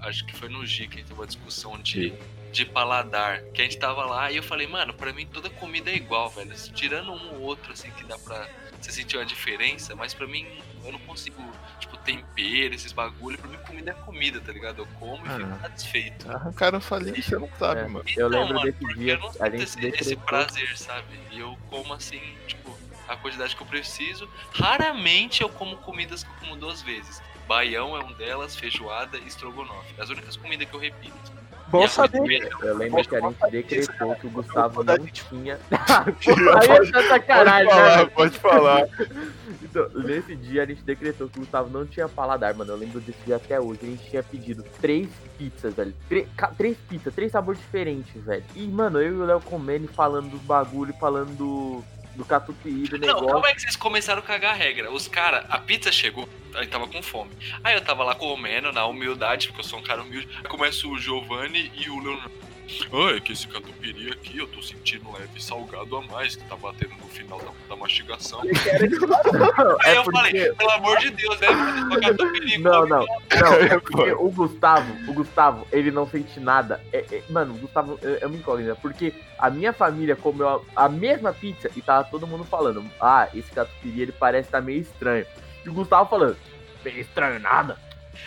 [0.00, 2.12] acho que foi no G que a gente teve uma discussão de,
[2.52, 3.42] de paladar.
[3.54, 6.28] Que a gente tava lá e eu falei, mano, pra mim toda comida é igual,
[6.30, 6.54] velho.
[6.74, 8.48] Tirando um ou outro, assim, que dá pra
[8.80, 10.46] você sentir uma diferença, mas pra mim
[10.84, 11.42] eu não consigo,
[11.78, 13.36] tipo, tempero, esses bagulho.
[13.38, 14.78] Pra mim comida é comida, tá ligado?
[14.80, 15.58] Eu como e fico Ah.
[15.62, 16.30] satisfeito.
[16.30, 17.84] Arrancaram sua linha, você não sabe, É.
[17.86, 18.04] mano.
[18.16, 20.78] Eu Então, lembro mano, desse porque dia eu não a sinto gente esse, esse prazer,
[20.78, 21.18] sabe?
[21.30, 24.28] E eu como assim, tipo, a quantidade que eu preciso.
[24.52, 27.20] Raramente eu como comidas que eu como duas vezes.
[27.48, 30.00] Baião é um delas, feijoada e estrogonofe.
[30.00, 31.39] As únicas comidas que eu repito.
[31.70, 32.48] Bom saber.
[32.62, 35.58] Eu lembro que a gente decretou que o Gustavo não tinha.
[35.70, 37.70] Pode Aí é sacanagem, né?
[37.74, 38.10] falar, velho?
[38.10, 38.88] pode falar.
[39.62, 42.72] Então, nesse dia a gente decretou que o Gustavo não tinha paladar, mano.
[42.72, 43.78] Eu lembro desse dia até hoje.
[43.82, 45.94] A gente tinha pedido três pizzas, velho.
[46.08, 48.42] Tre- ca- três pizzas, três sabores diferentes, velho.
[48.56, 51.84] E, mano, eu e o Léo comendo e falando dos bagulho, falando do,
[52.20, 53.28] do catupiry, do Não, negócio.
[53.28, 54.92] como é que vocês começaram a cagar a regra?
[54.92, 57.30] Os caras, a pizza chegou, aí tava com fome.
[57.64, 60.28] Aí eu tava lá comendo, na humildade, porque eu sou um cara humilde.
[60.36, 62.30] Aí começa o Giovanni e o Leonardo.
[62.92, 66.56] Ah, é que esse catupiry aqui eu tô sentindo leve salgado a mais, que tá
[66.56, 68.40] batendo no final da, da mastigação.
[68.42, 71.48] Aí É eu porque- falei, pelo amor de Deus, né,
[72.02, 73.04] catupiry, Não, não,
[73.40, 76.80] não, é porque o Gustavo, o Gustavo, ele não sente nada.
[76.92, 80.84] É- é- mano, o Gustavo é, é uma incógnita, porque a minha família comeu a,
[80.84, 84.80] a mesma pizza e tava todo mundo falando, ah, esse catupiry ele parece estar meio
[84.80, 85.26] estranho.
[85.64, 86.36] E o Gustavo falando,
[86.84, 87.76] meio estranho nada.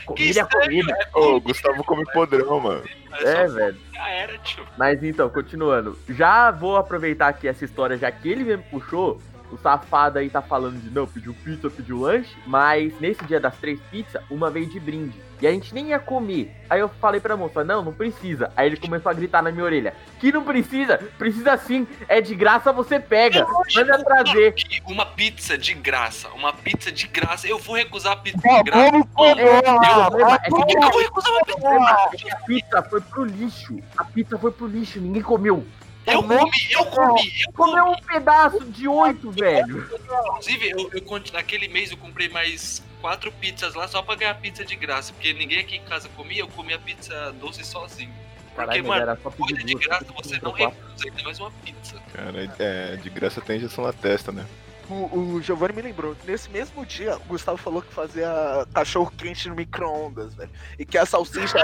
[0.05, 0.93] Comida é comida.
[0.93, 2.83] é Ô, o Gustavo come podrão, mano.
[3.21, 3.77] É, só- velho.
[3.93, 4.65] Já era, tio.
[4.77, 5.97] Mas então, continuando.
[6.09, 9.21] Já vou aproveitar aqui essa história, já que ele mesmo puxou.
[9.53, 12.35] O safado aí tá falando de não, pediu pizza, pediu lanche.
[12.47, 15.21] Mas nesse dia das três pizzas, uma veio de brinde.
[15.39, 16.55] E a gente nem ia comer.
[16.69, 18.51] Aí eu falei pra moça, não, não precisa.
[18.55, 20.97] Aí ele começou a gritar na minha orelha: Que não precisa?
[21.19, 21.85] Precisa sim.
[22.07, 23.45] É de graça, você pega.
[23.75, 24.55] Manda trazer.
[24.87, 27.45] Uma pizza de graça, uma pizza de graça.
[27.47, 28.87] Eu vou recusar a pizza de graça.
[28.87, 32.17] É, o problema é Por que que eu vou recusar uma pizza?
[32.17, 33.79] que a pizza foi pro lixo.
[33.97, 35.63] A pizza foi pro lixo, ninguém comeu.
[36.05, 37.43] Eu comi, eu comi, eu comi.
[37.53, 39.87] Comeu um pedaço de oito, velho.
[40.27, 44.65] Inclusive, eu, eu naquele mês eu comprei mais quatro pizzas lá só pra ganhar pizza
[44.65, 45.13] de graça.
[45.13, 48.11] Porque ninguém aqui em casa comia, eu comia pizza doce sozinho.
[48.53, 51.95] Porque, Caralho, mano, era só coisa de graça você não recusa, ainda mais uma pizza.
[52.13, 54.45] Cara, é, de graça tem injeção na testa, né?
[54.89, 58.29] O, o Giovanni me lembrou que nesse mesmo dia o Gustavo falou que fazia
[58.73, 60.49] cachorro quente no micro-ondas, velho.
[60.77, 61.57] E que a salsicha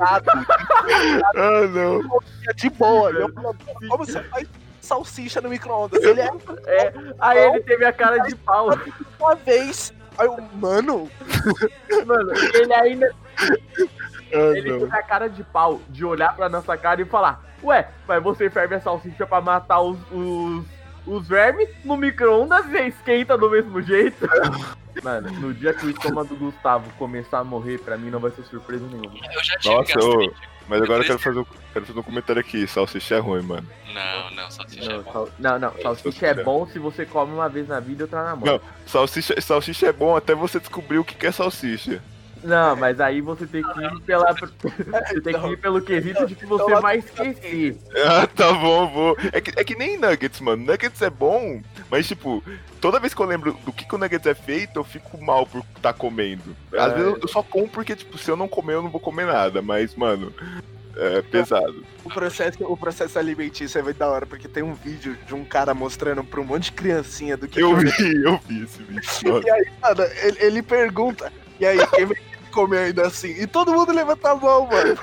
[0.00, 0.20] Ah,
[1.36, 2.00] Ah, não.
[2.48, 3.12] é de boa.
[3.88, 4.48] Como você faz
[4.80, 6.02] salsicha no micro-ondas?
[6.02, 6.30] Ele é
[6.66, 6.92] é.
[7.18, 8.68] Aí ele teve a cara de pau.
[9.20, 9.92] uma vez.
[10.16, 11.08] Aí eu, mano,
[12.06, 13.14] Mano, ele ainda
[14.34, 14.80] Ah, ele não.
[14.80, 18.50] teve a cara de pau de olhar pra nossa cara e falar: Ué, mas você
[18.50, 20.64] ferve a salsicha pra matar os, os,
[21.08, 24.28] os vermes no micro-ondas e esquenta do mesmo jeito?
[25.02, 28.30] Mano, no dia que o estômago do Gustavo começar a morrer, pra mim não vai
[28.32, 29.18] ser surpresa nenhuma.
[29.32, 30.34] Eu já tive Nossa, gastrite.
[30.68, 32.66] Mas agora eu quero fazer, um- quero fazer um comentário aqui.
[32.66, 33.66] Salsicha é ruim, mano.
[33.94, 35.12] Não, não, salsicha é Não, bom.
[35.12, 38.22] sal- não, não, salsicha é bom se você come uma vez na vida e outra
[38.22, 38.44] na mão.
[38.44, 38.60] Não.
[38.84, 42.02] Salsicha, salsicha é bom até você descobrir o que é salsicha.
[42.44, 44.32] Não, mas aí você tem que ir pela.
[45.08, 47.76] Você tem que ir pelo quesito de que você vai esquecer.
[48.06, 49.16] Ah, tá bom, vou.
[49.32, 50.64] É que, é que nem nuggets, mano.
[50.64, 52.42] Nuggets é bom, mas tipo,
[52.80, 55.46] toda vez que eu lembro do que, que o nuggets é feito, eu fico mal
[55.46, 56.54] por estar comendo.
[56.72, 56.94] Às É.
[56.94, 59.26] vezes eu- eu só como porque, tipo, se eu não comer, eu não vou comer
[59.26, 59.60] nada.
[59.62, 60.32] Mas, mano,
[60.96, 61.84] é pesado.
[62.04, 65.44] o processo, o processo alimentício é muito da hora, porque tem um vídeo de um
[65.44, 68.82] cara mostrando pra um monte de criancinha do que Eu que vi, eu vi esse
[68.82, 69.42] vídeo.
[69.46, 72.16] E aí, mano, ele, ele pergunta, e aí, quem vai
[72.48, 73.28] comer ainda assim?
[73.40, 74.98] E todo mundo levanta a mão, mano.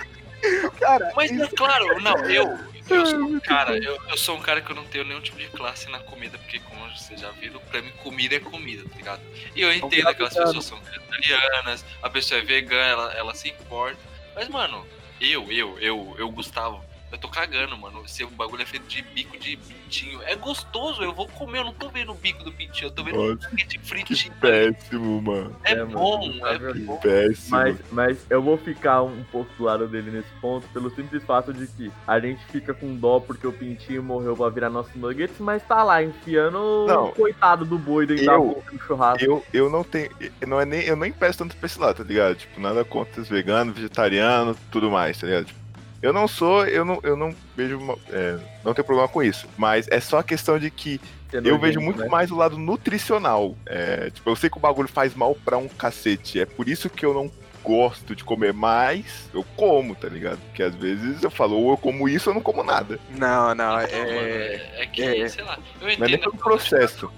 [0.79, 2.57] Cara, Mas é isso- claro, não, eu,
[2.89, 5.37] eu sou um cara, eu, eu sou um cara que eu não tenho nenhum tipo
[5.37, 8.95] de classe na comida, porque como vocês já viram, pra mim comida é comida, tá
[8.95, 9.21] ligado?
[9.55, 13.97] E eu entendo aquelas pessoas são vegetarianas, a pessoa é vegana, ela, ela se importa.
[14.35, 14.85] Mas, mano,
[15.19, 16.83] eu, eu, eu, eu, Gustavo,
[17.15, 18.03] Eu tô cagando, mano.
[18.07, 20.21] Se o bagulho é feito de bico de pintinho.
[20.23, 23.05] É gostoso, eu vou comer, eu não tô vendo o bico do pintinho, eu tô
[23.05, 24.33] vendo o Nossa, bico de Que fritinho.
[24.41, 25.55] péssimo, mano.
[25.63, 26.79] É, É, mano, bom, é sabe?
[26.81, 26.97] bom.
[26.97, 27.57] Péssimo.
[27.57, 31.53] Mas, mas eu vou ficar um pouco do lado dele nesse ponto, pelo simples fato
[31.53, 35.39] de que a gente fica com dó porque o pintinho morreu pra virar nosso nuggets,
[35.39, 37.05] mas tá lá, enfiando Não.
[37.05, 39.23] o coitado do boi dentro da Eu- boca do churrasco.
[39.23, 40.09] Eu, eu não tenho.
[40.41, 42.35] eu Não é nem, eu nem peço tanto pra esse lado, tá ligado?
[42.35, 45.45] Tipo, nada contra os veganos, vegetarianos, tudo mais, tá ligado?
[45.45, 45.64] Tipo,
[46.05, 47.79] eu não sou, eu não, eu não vejo.
[48.11, 49.47] é, não tenho problema com isso.
[49.57, 52.07] Mas é só a questão de que Ser eu vejo muito né?
[52.07, 53.55] mais o lado nutricional.
[53.65, 56.39] É, tipo, eu sei que o bagulho faz mal pra um cacete.
[56.39, 57.31] É por isso que eu não
[57.63, 60.37] gosto de comer mais, eu como, tá ligado?
[60.37, 62.99] Porque às vezes eu falo, ou eu como isso ou eu não como nada.
[63.17, 64.55] Não, não, Então, mano, é.
[64.55, 65.27] é, é que, é.
[65.27, 67.11] sei lá, eu Não é entendo nem pelo processo.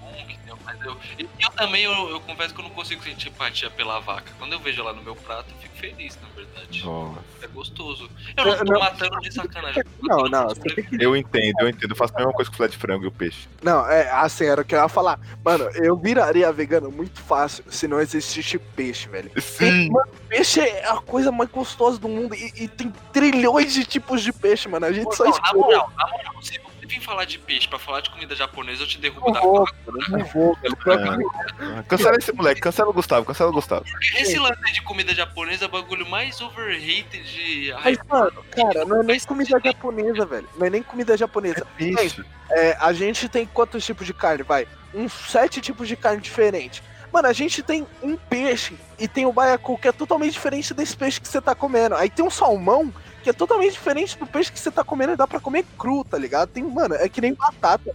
[0.78, 4.32] Mas eu, eu, também, eu, eu confesso que eu não consigo sentir empatia pela vaca.
[4.38, 6.86] Quando eu vejo ela no meu prato, eu fico feliz, na verdade.
[6.86, 7.20] Nossa.
[7.42, 8.10] É gostoso.
[8.36, 8.80] Eu não tô Não.
[8.80, 9.84] matando de sacanagem.
[10.02, 11.92] Não, não, tem que Eu entendo, eu entendo.
[11.92, 13.48] Eu faço a mesma coisa com o filé de frango e o peixe.
[13.62, 15.20] Não, é assim, era o que eu ia falar.
[15.44, 19.32] Mano, eu viraria vegano muito fácil se não existisse peixe, velho.
[19.42, 19.90] Sim!
[19.90, 24.22] Mano, peixe é a coisa mais gostosa do mundo e, e tem trilhões de tipos
[24.22, 24.86] de peixe, mano.
[24.86, 25.62] A gente Pô, só não, na escolhe.
[25.62, 28.98] moral, na moral, se vir falar de peixe pra falar de comida japonesa, eu te
[28.98, 29.68] derrubo da vou,
[30.10, 30.58] não vou.
[31.60, 33.86] Ah, Cancela esse moleque, cancela o Gustavo, cancela o Gustavo.
[34.18, 37.74] Esse lance de comida japonesa é o bagulho mais overrated de.
[37.84, 40.50] Mas, mano, cara, não é nem comida japonesa, velho.
[40.58, 41.68] Não é nem comida japonesa.
[41.78, 42.24] Peixe.
[42.50, 44.44] É, a gente tem quantos tipos de carne?
[44.44, 44.68] Vai.
[44.94, 46.82] Uns sete tipos de carne diferentes.
[47.12, 50.96] Mano, a gente tem um peixe e tem o baiacu, que é totalmente diferente desse
[50.96, 51.96] peixe que você tá comendo.
[51.96, 52.94] Aí tem um salmão,
[53.28, 56.02] que é totalmente diferente do peixe que você tá comendo e dá pra comer cru,
[56.06, 56.48] tá ligado?
[56.48, 57.94] Tem, mano, é que nem batata.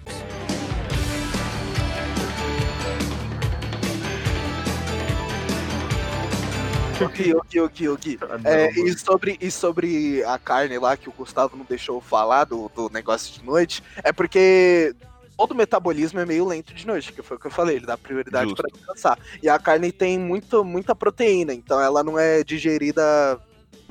[7.01, 8.19] O Gui, o Gui, o Gui, o Gui.
[8.21, 11.99] Ah, não, É, e, sobre, e sobre a carne lá que o Gustavo não deixou
[11.99, 14.95] falar do, do negócio de noite, é porque
[15.35, 17.97] todo metabolismo é meio lento de noite, que foi o que eu falei, ele dá
[17.97, 19.19] prioridade para descansar.
[19.43, 23.41] E a carne tem muito, muita proteína, então ela não é digerida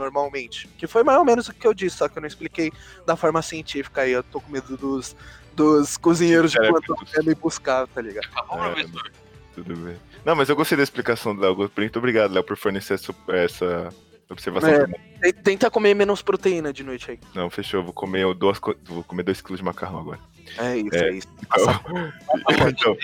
[0.01, 0.67] normalmente.
[0.77, 2.71] Que foi mais ou menos o que eu disse, só que eu não expliquei
[3.05, 4.11] da forma científica aí.
[4.11, 5.15] Eu tô com medo dos,
[5.55, 8.29] dos cozinheiros de plantão me buscar, tá ligado?
[8.31, 9.11] Tá bom, É, professor?
[9.55, 9.97] Tudo bem.
[10.25, 11.71] Não, mas eu gostei da explicação do Léo.
[11.75, 13.89] Muito obrigado, Léo, por fornecer essa, essa
[14.29, 14.69] observação.
[14.69, 14.77] É.
[14.79, 14.95] pra mim.
[15.21, 17.19] Tem- Tenta comer menos proteína de noite aí.
[17.35, 17.83] Não, fechou.
[17.83, 20.19] Vou comer duas, vou comer dois quilos de macarrão agora.
[20.57, 21.09] É isso, É.
[21.09, 21.27] é, isso.
[22.67, 22.97] Então,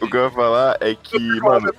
[0.00, 1.72] o que eu ia falar é que, mano,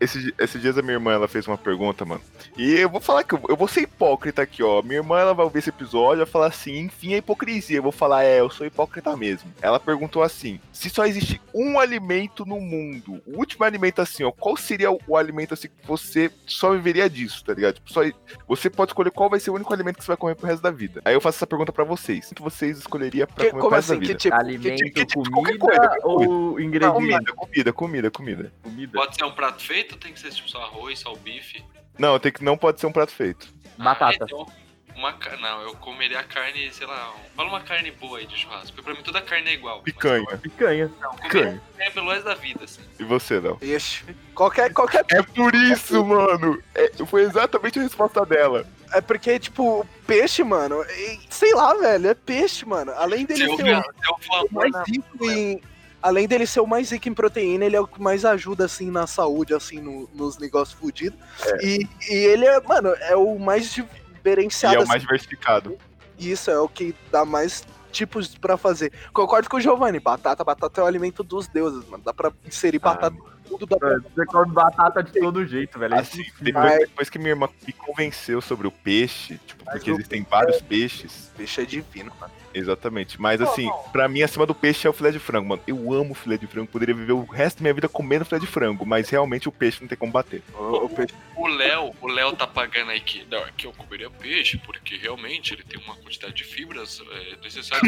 [0.00, 2.20] esse- esses dias a minha irmã ela fez uma pergunta, mano.
[2.56, 4.82] E eu vou falar que eu, eu vou ser hipócrita aqui, ó.
[4.82, 7.78] Minha irmã ela vai ouvir esse episódio e vai falar assim: enfim, a hipocrisia.
[7.78, 9.50] Eu vou falar, é, eu sou hipócrita mesmo.
[9.60, 14.30] Ela perguntou assim: se só existe um alimento no mundo, o último alimento assim, ó,
[14.30, 17.74] qual seria o, o alimento assim que você só viveria disso, tá ligado?
[17.74, 18.00] Tipo, só,
[18.46, 20.62] você pode escolher qual vai ser o único alimento que você vai comer pro resto
[20.62, 21.00] da vida.
[21.04, 23.68] Aí eu faço essa pergunta pra vocês: o que vocês escolheriam pra Que- comer como
[23.70, 24.00] pro resto assim?
[24.00, 24.18] da Que vida?
[24.18, 24.36] tipo?
[24.36, 26.92] Alimento, que, que, tipo, comida coisa, ou ingrediente?
[26.94, 28.52] Comida, comida, comida, comida.
[28.62, 28.92] Comida.
[28.98, 31.64] Pode ser um prato feito ou tem que ser tipo só arroz, só o bife?
[31.98, 33.48] Não, tem que não pode ser um prato feito.
[33.76, 34.24] Batata.
[34.24, 34.46] Ah, então,
[34.94, 38.68] uma, não, eu comeria a carne, sei lá, fala uma carne boa aí de churrasco.
[38.68, 39.76] Porque pra mim toda carne é igual.
[39.76, 40.38] mas Picanha.
[40.38, 40.90] Picanha.
[41.00, 41.62] Não, Picanha.
[41.72, 42.82] picanha pelo resto da vida, assim.
[42.98, 43.58] E você, Léo?
[43.62, 44.04] Ixi,
[44.34, 45.04] qualquer, qualquer.
[45.10, 46.62] É por isso, mano.
[46.74, 48.66] É, foi exatamente a resposta dela.
[48.92, 50.84] É porque, tipo, peixe, mano,
[51.30, 52.92] sei lá, velho, é peixe, mano.
[52.92, 55.62] Além dele ser se o mais rico em.
[56.02, 58.90] Além dele ser o mais rico em proteína, ele é o que mais ajuda, assim,
[58.90, 61.18] na saúde, assim, no- nos negócios fudidos.
[61.62, 64.74] E, e ele é, mano, é o mais E diferenciado.
[64.74, 65.78] é o assim, mais diversificado.
[66.18, 68.92] Isso é o que dá mais tipos pra fazer.
[69.12, 72.02] Concordo com o Giovanni, batata, batata é o alimento dos deuses, mano.
[72.02, 75.46] Dá pra inserir Ah, batata em tudo, dá pra Mano, Você come batata de todo
[75.46, 75.94] jeito, velho.
[75.94, 79.90] É Assim, depois, Mas- depois que minha irmã me convenceu sobre o peixe, tipo, porque
[79.90, 81.30] o- existem vários peixes.
[81.36, 82.32] peixe é divino, mano.
[82.54, 83.20] Exatamente.
[83.20, 85.62] Mas assim, pra mim, acima do peixe é o filé de frango, mano.
[85.66, 86.68] Eu amo filé de frango.
[86.68, 88.86] Poderia viver o resto da minha vida comendo filé de frango.
[88.86, 90.42] Mas realmente o peixe não tem como bater.
[90.54, 94.10] O, o peixe O Léo, o Léo tá pagando aí que, não, que eu comeria
[94.10, 97.82] peixe, porque realmente ele tem uma quantidade de fibras é, necessárias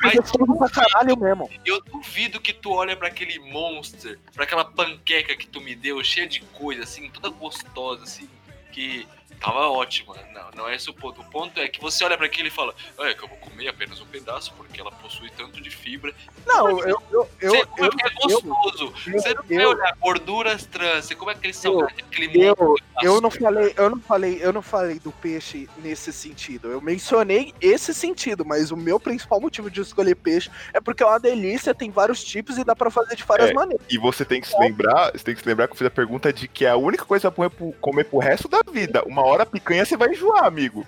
[0.00, 1.50] para gostoso pra caralho mesmo.
[1.64, 6.02] eu duvido que tu olha pra aquele monster, pra aquela panqueca que tu me deu,
[6.02, 8.28] cheia de coisa, assim, toda gostosa, assim,
[8.72, 9.06] que
[9.40, 10.14] tava ótima.
[10.32, 11.20] Não, não é esse o ponto.
[11.20, 13.68] O ponto é que você olha pra aquilo e fala, é que eu vou comer
[13.68, 16.12] apenas um pedaço, porque ela possui tanto de fibra.
[16.46, 17.00] Não, eu.
[17.10, 18.92] eu, eu, você eu, come porque é gostoso.
[19.12, 23.30] você não vai eu- olhar gorduras trans, você come aquele salgado, aquele eu, eu não
[23.30, 26.68] falei, eu não falei, eu não falei do peixe nesse sentido.
[26.70, 31.06] Eu mencionei esse sentido, mas o meu principal motivo de escolher peixe é porque é
[31.06, 33.52] uma delícia, tem vários tipos e dá pra fazer de várias É.
[33.54, 33.84] maneiras.
[33.88, 35.90] E você tem que se lembrar, você tem que se lembrar que eu fiz a
[35.90, 39.02] pergunta de que é a única coisa pra comer pro, comer pro resto da vida.
[39.04, 40.86] Uma hora a picanha você vai enjoar, amigo.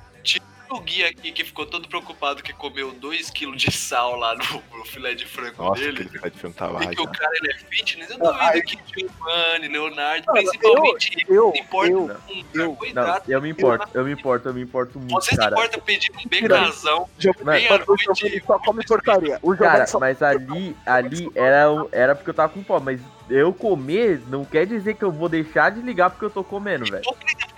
[0.73, 4.85] o Gui aqui que ficou todo preocupado que comeu 2kg de sal lá no, no
[4.85, 5.95] filé de frango Nossa, dele.
[5.95, 7.11] aquele filé de frango tava E que o já.
[7.11, 11.51] cara ele é fitness, eu Não, duvido aí- que Giovanni, Leonardo, Mano, principalmente ele, eu-
[11.53, 13.33] se importa eu- com eu- Não, carboidrato.
[13.33, 15.57] eu me importo, eu me importo, eu me importo muito, Você se cara.
[15.57, 17.09] importa pedindo um becazão,
[17.45, 18.43] bem à noite.
[18.47, 19.41] Só come porcaria.
[19.43, 24.23] O Cara, mas ali, ali era, era porque eu tava com fome, mas eu comer
[24.29, 27.03] não quer dizer que eu vou deixar de ligar porque eu tô comendo, velho.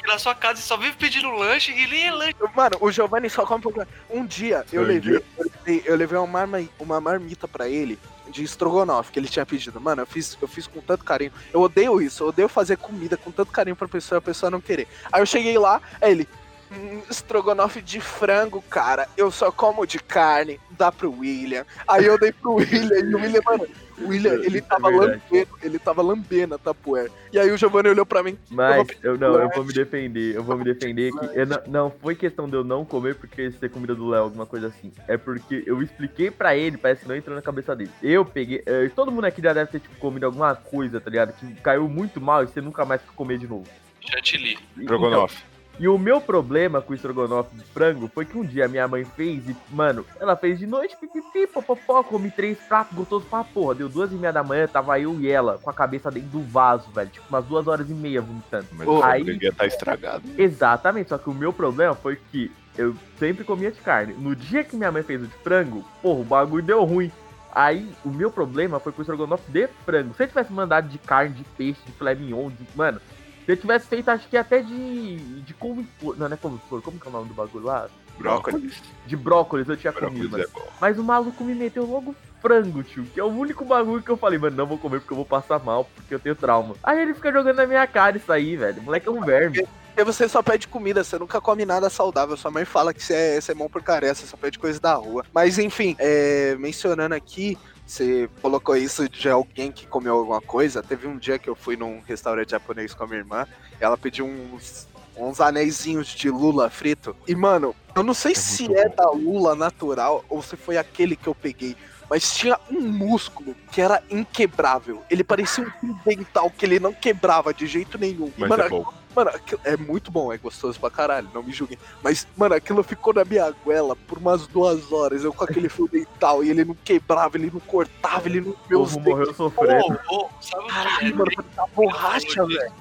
[0.02, 2.34] Porque na sua casa você só vive pedindo lanche e nem é lanche.
[2.54, 3.62] Mano, o Giovanni só come.
[4.10, 7.98] Um dia eu Um levei, eu levei, eu levei uma, marma, uma marmita pra ele
[8.28, 9.80] de estrogonofe que ele tinha pedido.
[9.80, 11.32] Mano, eu fiz, eu fiz com tanto carinho.
[11.52, 14.50] Eu odeio isso, eu odeio fazer comida com tanto carinho pra pessoa e a pessoa
[14.50, 14.88] não querer.
[15.12, 16.28] Aí eu cheguei lá, aí ele.
[16.72, 19.06] "Hum, estrogonofe de frango, cara.
[19.16, 20.58] Eu só como de carne.
[20.70, 21.64] Dá pro William.
[21.86, 23.68] Aí eu dei pro William e o William, mano.
[24.04, 25.22] O William, ele Isso é tava verdade.
[25.30, 27.10] lambendo, ele tava lambendo a tapuer.
[27.32, 28.38] E aí o Giovanni olhou pra mim.
[28.50, 31.58] Mas pedir eu não, eu vou me defender, eu vou me defender que eu não,
[31.66, 34.92] não foi questão de eu não comer porque ser comida do Léo, alguma coisa assim.
[35.08, 37.90] É porque eu expliquei pra ele, parece que não entrou na cabeça dele.
[38.02, 41.32] Eu peguei, eh, todo mundo aqui já deve ter tipo, comido alguma coisa, tá ligado?
[41.34, 43.66] Que caiu muito mal e você nunca mais quer comer de novo.
[44.00, 44.58] Chantilly.
[44.78, 45.51] Estrogonofe.
[45.78, 49.04] E o meu problema com o estrogonofe de frango foi que um dia minha mãe
[49.04, 53.74] fez e, mano, ela fez de noite, pipipi, popopó, comi três pratos gostosos pra porra.
[53.74, 56.42] Deu duas e meia da manhã, tava eu e ela com a cabeça dentro do
[56.42, 57.10] vaso, velho.
[57.10, 58.66] Tipo, umas duas horas e meia vomitando.
[58.72, 60.22] Mas o aí- devia tá estragado.
[60.36, 64.14] Exatamente, só que o meu problema foi que eu sempre comia de carne.
[64.14, 67.10] No dia que minha mãe fez o de frango, porra, o bagulho deu ruim.
[67.54, 70.14] Aí, o meu problema foi com o estrogonofe de frango.
[70.14, 72.56] Se eu tivesse mandado de carne, de peixe, de filé mignon, de...
[72.74, 72.98] Mano,
[73.44, 75.16] se eu tivesse feito, acho que até de...
[75.42, 76.16] De couve-flor.
[76.16, 76.82] Não, não é couve-flor.
[76.82, 77.88] Como que é o nome do bagulho lá?
[78.18, 78.82] Brócolis.
[79.06, 80.66] De brócolis eu tinha comido, Brócolis mano.
[80.66, 80.72] é.
[80.80, 83.04] Mas o maluco me meteu logo frango, tio.
[83.06, 85.24] Que é o único bagulho que eu falei, mano, não vou comer porque eu vou
[85.24, 86.74] passar mal, porque eu tenho trauma.
[86.82, 88.80] Aí ele fica jogando na minha cara isso aí, velho.
[88.80, 89.66] O moleque é um verme.
[89.94, 92.36] Porque você só pede comida, você nunca come nada saudável.
[92.36, 94.94] Sua mãe fala que você é, você é mão porcaria, você só pede coisa da
[94.94, 95.24] rua.
[95.34, 100.82] Mas enfim, é, mencionando aqui, você colocou isso de alguém que comeu alguma coisa.
[100.82, 103.46] Teve um dia que eu fui num restaurante japonês com a minha irmã,
[103.80, 104.90] ela pediu uns.
[105.14, 107.14] Uns anéisinhos de lula frito.
[107.28, 108.94] E, mano, eu não sei se muito é bom.
[108.96, 111.76] da lula natural ou se foi aquele que eu peguei.
[112.08, 115.02] Mas tinha um músculo que era inquebrável.
[115.10, 118.32] Ele parecia um dental que ele não quebrava de jeito nenhum.
[118.38, 118.90] Mas mano, é bom.
[119.14, 121.78] Mano, aquilo é muito bom, é gostoso pra caralho, não me julguem.
[122.02, 125.24] Mas, mano, aquilo ficou na minha goela por umas duas horas.
[125.24, 128.52] Eu com aquele fio dental e ele não quebrava, ele não cortava, ele não.
[128.52, 129.98] O Meus morreu sofrendo.
[130.08, 131.12] Ô, ô, sabe o que Caralho, é?
[131.12, 132.72] mano, tá borracha, velho.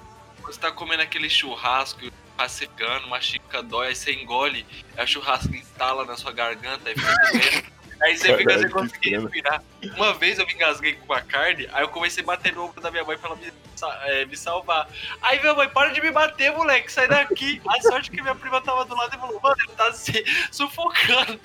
[0.43, 2.01] Você tá comendo aquele churrasco,
[2.37, 4.65] tá secando, mastiga, dói, aí você engole,
[4.97, 7.80] o churrasco entala na sua garganta, aí fica doendo.
[8.01, 9.61] Aí você fica sem conseguir respirar.
[9.95, 12.81] Uma vez eu me engasguei com a carne, aí eu comecei a bater no ombro
[12.81, 13.51] da minha mãe pra ela me,
[14.05, 14.87] é, me salvar.
[15.21, 17.61] Aí minha mãe, para de me bater, moleque, sai daqui.
[17.67, 21.39] A sorte que minha prima tava do lado e falou, mano, ele tá se sufocando.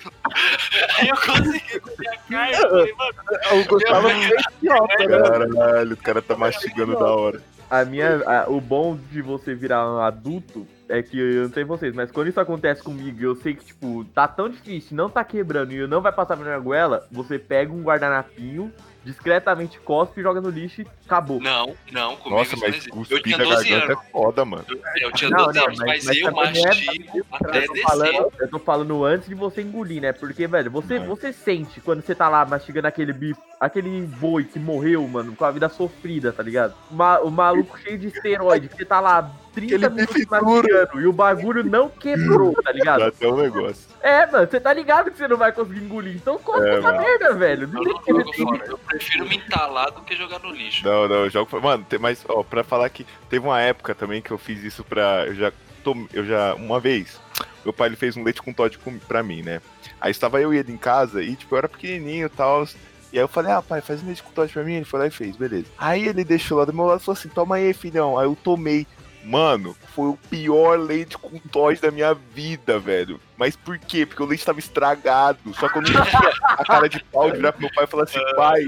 [0.97, 4.17] Aí eu consegui comer a carne, eu falei, mano, O Gustavo é
[4.61, 5.47] idiota, né?
[5.55, 7.41] Caralho, o cara tá mastigando da hora.
[7.69, 11.63] A minha, a- o bom de você virar um adulto é que eu não sei
[11.63, 15.23] vocês, mas quando isso acontece comigo, eu sei que, tipo, tá tão difícil, não tá
[15.23, 18.71] quebrando e eu não vai passar pela minha goela, você pega um guardanapinho,
[19.03, 21.39] discretamente cospe, joga no lixo e acabou.
[21.41, 22.85] não, não, comigo Nossa, isso não mas.
[22.87, 24.65] Eu cuspir tinha 12 garganta anos, é foda, mano.
[25.01, 27.67] eu tinha Não, 12 não, anos, mas- mas, mas eu não é- mastigo até Eu
[27.67, 27.87] tô, descer.
[27.87, 30.11] falando, eu tô falando antes de você engolir, né?
[30.11, 30.99] Porque, velho, você, É.
[30.99, 35.45] você sente quando você tá lá mastigando aquele bife, aquele boi que morreu, mano, com
[35.45, 36.73] a vida sofrida, tá ligado?
[36.91, 41.07] O, ma- o maluco cheio de esteroide, que você tá lá 30 Aquele minutos e
[41.07, 43.01] o bagulho não quebrou, tá ligado?
[43.03, 43.87] Até um negócio.
[44.01, 46.15] É, mano, você tá ligado que você não vai conseguir engolir.
[46.15, 46.99] Então come É, essa mano.
[46.99, 47.63] merda, velho.
[47.63, 48.71] Eu Não tem que.
[48.71, 50.85] Eu prefiro me entalar do que jogar no lixo.
[50.85, 51.59] Não, não, eu jogo.
[51.59, 54.83] Mano, tem- mas, ó, pra falar que teve uma época também que eu fiz isso
[54.83, 55.25] pra.
[55.25, 55.51] Eu já.
[55.83, 56.53] tom- Eu já.
[56.55, 57.19] Uma vez,
[57.65, 59.61] meu pai ele fez um leite com Todd pra mim, né?
[59.99, 62.65] Aí estava eu e ele em casa e, tipo, eu era pequenininho e tal.
[63.11, 64.75] E aí eu falei, ah, pai, faz um leite com Todd pra mim.
[64.75, 65.65] Ele foi lá e fez, beleza.
[65.77, 68.17] Aí ele deixou lá do meu lado e falou assim: toma aí, filhão.
[68.19, 68.85] Aí eu tomei.
[69.27, 73.19] Mano, foi o pior leite com Todd da minha vida, velho.
[73.35, 74.05] Mas por quê?
[74.05, 75.53] Porque o leite tava estragado.
[75.53, 77.87] Só que eu não tinha a cara de pau de virar pro meu pai e
[77.87, 78.63] falar assim, pai,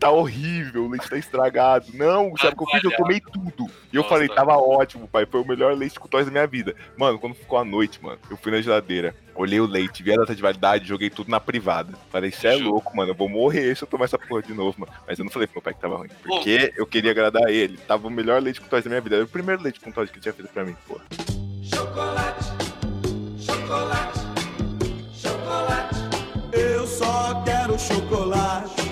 [0.00, 1.86] tá horrível, o leite tá estragado.
[1.92, 2.84] Não, sabe o que eu fiz?
[2.84, 3.70] Eu tomei tudo.
[3.92, 4.08] E eu Nossa.
[4.08, 5.26] falei, tava ótimo, pai.
[5.26, 6.74] Foi o melhor leite com Toys da minha vida.
[6.96, 10.16] Mano, quando ficou a noite, mano, eu fui na geladeira, olhei o leite, vi a
[10.16, 11.92] data de validade, joguei tudo na privada.
[12.10, 14.80] Falei, cê é louco, mano, eu vou morrer se eu tomar essa porra de novo,
[14.80, 14.92] mano.
[15.06, 16.08] Mas eu não falei pro meu pai que tava ruim.
[16.24, 17.76] Porque eu queria agradar ele.
[17.76, 19.16] Tava o melhor leite com Toys da minha vida.
[19.16, 20.98] Era o primeiro leite com Toys que ele tinha feito pra mim, pô.
[26.52, 28.89] Eu só quero chocolate.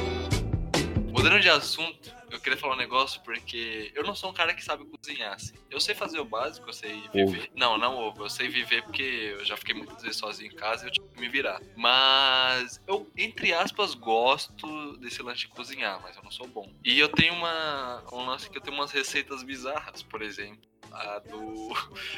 [1.18, 4.62] Mudando de assunto, eu queria falar um negócio porque eu não sou um cara que
[4.62, 5.52] sabe cozinhar, assim.
[5.68, 7.50] Eu sei fazer o básico, eu sei viver.
[7.56, 8.22] Não, não ovo.
[8.22, 11.08] Eu sei viver porque eu já fiquei muitas vezes sozinho em casa e eu tive
[11.08, 11.60] que me virar.
[11.76, 16.72] Mas eu, entre aspas, gosto desse lance de cozinhar, mas eu não sou bom.
[16.84, 18.04] E eu tenho uma.
[18.12, 20.67] Um lance que eu tenho umas receitas bizarras, por exemplo.
[20.92, 21.72] A do.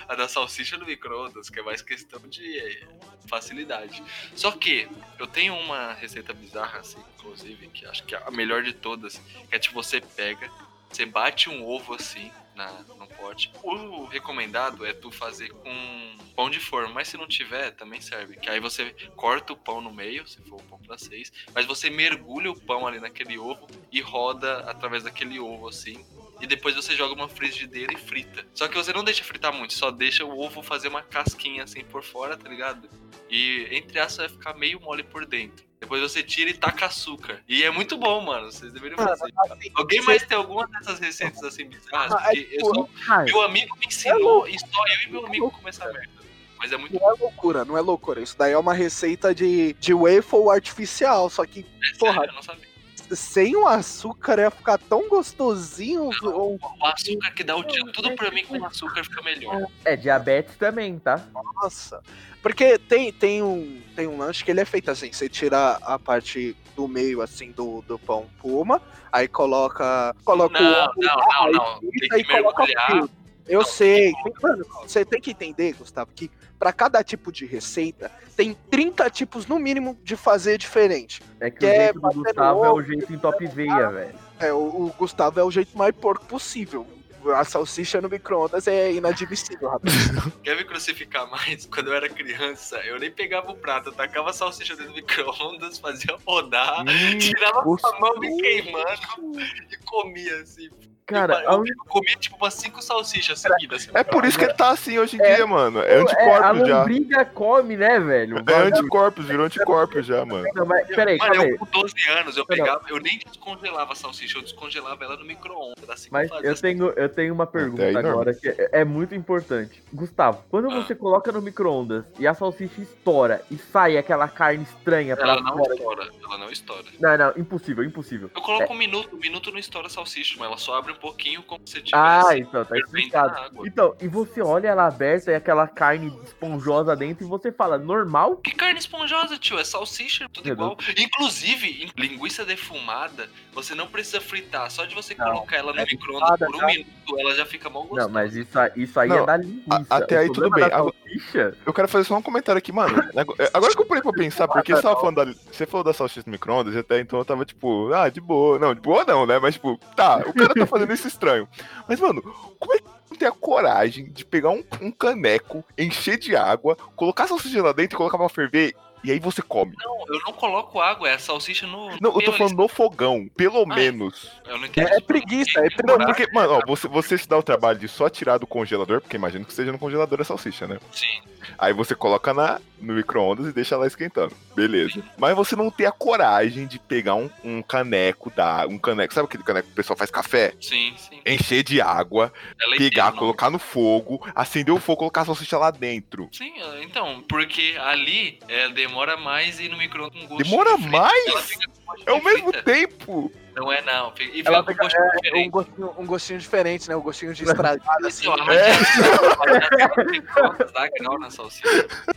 [0.08, 2.88] A da salsicha no micro-ondas, que é mais questão de eh,
[3.28, 4.02] facilidade.
[4.34, 8.62] Só que eu tenho uma receita bizarra, assim, inclusive, que acho que é a melhor
[8.62, 9.18] de todas,
[9.48, 10.50] que é tipo, você pega,
[10.90, 13.52] você bate um ovo assim na, no pote.
[13.62, 18.36] O recomendado é tu fazer com pão de forma, mas se não tiver, também serve.
[18.36, 21.88] Que aí você corta o pão no meio, se for o pão seis, mas você
[21.88, 26.04] mergulha o pão ali naquele ovo e roda através daquele ovo assim.
[26.40, 28.46] E depois você joga uma frigideira e frita.
[28.54, 31.84] Só que você não deixa fritar muito, só deixa o ovo fazer uma casquinha assim
[31.84, 32.88] por fora, tá ligado?
[33.28, 35.64] E entre aspas vai ficar meio mole por dentro.
[35.78, 37.42] Depois você tira e taca açúcar.
[37.48, 38.50] E é muito bom, mano.
[38.52, 39.32] Vocês deveriam fazer.
[39.50, 42.12] Assim, Alguém mais tem alguma dessas receitas assim bizarras?
[42.12, 42.88] Ah, é só-
[43.24, 46.20] meu amigo me ensinou e só eu e meu amigo começar a merda.
[46.58, 48.20] Mas é muito Não é loucura, não é loucura.
[48.20, 52.12] Isso daí é uma receita de, de waffle artificial, só que é porra.
[52.14, 52.69] sério, eu não sabia.
[53.12, 56.10] Sem o açúcar ia ficar tão gostosinho.
[56.22, 57.90] ou- O açúcar que dá o tiro.
[57.92, 59.66] Tudo pra mim com açúcar fica melhor.
[59.84, 61.22] é diabetes também, tá?
[61.62, 62.02] Nossa.
[62.42, 65.98] Porque tem, tem, um, tem um lanche que ele é feito assim: você tira a
[65.98, 68.80] parte do meio assim do, do pão puma,
[69.12, 70.14] aí coloca.
[70.24, 71.80] Coloca o Não, ovo não, não, não.
[71.90, 73.08] frita Tem que coloca mergulhar.
[73.46, 74.12] Eu Não, sei.
[74.12, 76.30] tem que- Mano, você tem que entender, Gustavo, que
[76.60, 81.22] pra cada tipo de receita tem 30 tipos no mínimo de fazer diferente.
[81.40, 83.46] É que, Que o é jeito do batendo Gustavo é o ovo, jeito em top
[83.46, 84.14] veia, velho.
[84.38, 86.86] É, o, o Gustavo é o jeito mais porco possível.
[87.34, 89.92] A salsicha no micro-ondas é inadmissível, rapaz.
[90.42, 91.66] Quer me crucificar mais?
[91.66, 94.96] Quando eu era criança, eu nem pegava o prato, eu tacava a salsicha dentro do
[94.96, 96.84] micro-ondas, fazia rodar,
[97.18, 99.38] tirava com a mão me queimando
[99.70, 100.70] e comia assim.
[101.06, 103.82] Cara, eu, a eu, única- comia tipo umas cinco salsichas seguidas.
[103.82, 105.34] assim, É por isso que ele tá assim hoje em É.
[105.36, 105.80] dia, mano.
[105.80, 106.78] É é, a anticorpos já.
[106.78, 108.36] lombriga come, né, velho?
[108.48, 110.46] É anticorpos, virou anticorpos já, mano.
[110.54, 112.46] Não, mas, peraí, Mano, eu com 12 anos, eu Não.
[112.46, 115.88] pegava, eu nem descongelava a salsicha, eu descongelava ela no micro-ondas.
[115.90, 119.82] Assim Mas eu tenho, eu tenho uma pergunta agora que é, é muito importante.
[119.92, 120.74] Gustavo, quando Ah.
[120.82, 125.40] você coloca no micro-ondas e a salsicha estoura e sai aquela carne estranha pra Ela
[125.42, 125.74] não fora.
[125.74, 126.84] estoura, ela não estoura.
[127.00, 128.30] Não, não, impossível, impossível.
[128.34, 130.96] Eu coloco um minuto, um minuto não estoura a salsicha, mas ela só abre um
[131.00, 133.34] pouquinho como se tivesse Ah, então, tá explicado.
[133.66, 138.36] Então, e você olha ela aberta e aquela carne esponjosa dentro e você fala, normal?
[138.36, 139.58] Que carne esponjosa, tio?
[139.58, 140.76] É salsicha, tudo Meu igual.
[140.96, 144.70] Inclusive, em linguiça defumada, você não precisa fritar.
[144.70, 146.66] Só de você Não, colocar ela no é micro-ondas por um já.
[146.66, 148.06] minuto, ela já fica mal gostosa.
[148.06, 149.86] Não, mas isso, isso aí Não, é da linguiça.
[149.90, 150.68] a- até O aí tudo bem.
[150.70, 152.98] salsicha, Eu quero fazer só um comentário aqui, mano.
[153.38, 155.24] É, Agora que eu parei pra pensar, porque você tava falando da.
[155.50, 158.58] Você falou da salsicha no micro-ondas, e até então eu tava tipo, ah, de boa.
[158.58, 159.38] Não, de boa não, né?
[159.38, 161.48] Mas tipo, tá, o cara tá fazendo isso estranho.
[161.88, 162.22] Mas, mano,
[162.58, 167.24] como é que tem a coragem de pegar um, um caneco, encher de água, colocar
[167.24, 168.74] a salsicha lá dentro e colocar pra ferver,
[169.04, 169.74] e aí você come?
[169.82, 171.90] Não, eu não coloco água, é a salsicha no.
[172.00, 174.30] Não, eu tô falando no fogão, pelo Ah, menos.
[174.46, 174.88] Eu não entendo.
[174.88, 176.06] É, é preguiça, é Não, preguiça.
[176.06, 179.16] porque, mano, ó, você, você se dá o trabalho de só tirar do congelador, porque
[179.16, 180.78] imagino que seja no congelador a salsicha, né?
[180.92, 181.20] Sim.
[181.58, 184.34] Aí você coloca na, no micro-ondas e deixa lá esquentando.
[184.54, 185.02] Beleza.
[185.16, 188.66] Mas você não tem a coragem de pegar um, um caneco da.
[188.66, 189.12] Um caneco.
[189.14, 190.52] Sabe aquele caneco que o pessoal faz café?
[190.60, 191.20] Sim, sim.
[191.26, 193.18] Encher de água, É pegar, não.
[193.18, 196.28] colocar no fogo, acender o fogo, colocar a salsicha lá dentro.
[196.32, 200.98] Sim, então, porque ali é, demora mais e no micro-ondas com gosto Demora de frita.
[200.98, 201.58] mais?
[202.06, 203.32] É o mesmo tempo.
[203.54, 204.12] Não é, não.
[204.18, 205.50] E fica Ela com fica- gosto Um diferente.
[205.50, 206.96] gostinho, um gostinho diferente, né?
[206.96, 208.26] Um gostinho de estragado, assim.
[208.28, 210.04] A É.
[210.04, 211.68] micro-ondas dá grau na salsicha.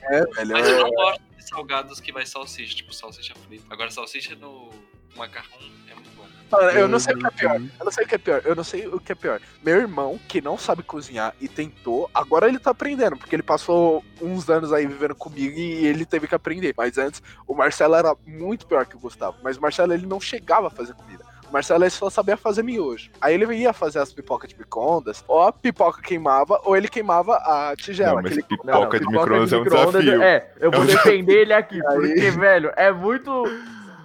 [0.04, 0.52] É, velho.
[0.54, 3.66] Mas eu é- não gosto de salgados que vai salsicha, tipo salsicha frita.
[3.70, 4.70] Agora, salsicha no
[5.18, 5.48] macarrão
[5.90, 6.24] é muito bom.
[6.52, 7.62] Mano, eu não sei o que é pior.
[7.80, 8.42] Eu não sei o que é pior.
[8.46, 9.42] Eu não sei o que é pior.
[9.64, 14.04] Meu irmão, que não sabe cozinhar e tentou, agora ele tá aprendendo, porque ele passou
[14.22, 16.74] uns anos aí vivendo comigo e ele teve que aprender.
[16.78, 19.38] Mas antes, o Marcelo era muito pior que o Gustavo.
[19.44, 21.24] Mas o Marcelo, ele não chegava a fazer comida.
[21.50, 23.12] O Marcelo ele só sabia fazer miojo.
[23.22, 27.36] Aí ele ia fazer as pipocas de micro-ondas, ou a pipoca queimava, ou ele queimava
[27.36, 28.16] a tigela.
[28.16, 30.22] Não, mas aquele- pipoca Não, de pipoca micro-ondas é um desafio.
[30.24, 33.44] É, eu vou É um defender ele aqui, Aí- porque, velho, é muito.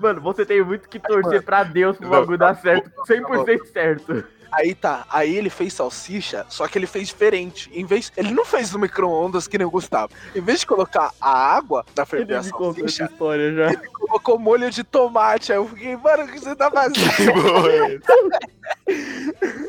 [0.01, 4.25] Mano, você tem muito que torcer Mano, pra Deus pro bagulho dar certo, 100% certo.
[4.51, 7.71] Aí tá, aí ele fez salsicha, só que ele fez diferente.
[7.73, 10.13] Em vez, ele não fez no micro-ondas que nem o Gustavo.
[10.35, 13.67] Em vez de colocar a água pra ferver Ele a salsicha, história já.
[13.73, 15.53] ele colocou molho de tomate.
[15.53, 16.99] Aí eu fiquei, mano, o que você tá fazendo?
[17.19, 17.99] Que porra é?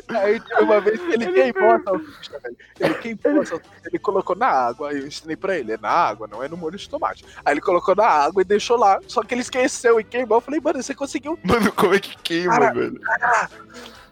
[0.08, 2.56] Aí teve uma vez que ele, Ele queimou a salsicha, velho.
[2.80, 5.88] Ele queimou a salsicha, ele colocou na água, aí eu ensinei pra ele, é na
[5.90, 7.24] água, não é no molho de tomate.
[7.44, 10.38] Aí ele colocou na água e deixou lá, só que ele esqueceu e queimou.
[10.38, 11.38] Eu falei, mano, você conseguiu.
[11.44, 13.00] Mano, como é que queima, Cara, velho?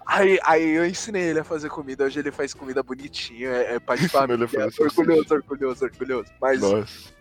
[0.09, 2.05] Aí, aí eu ensinei ele a fazer comida.
[2.05, 3.51] Hoje ele faz comida bonitinha.
[3.51, 4.49] É, é pai de família.
[4.49, 6.31] fazer orgulhoso, orgulhoso, orgulhoso.
[6.41, 6.63] Mas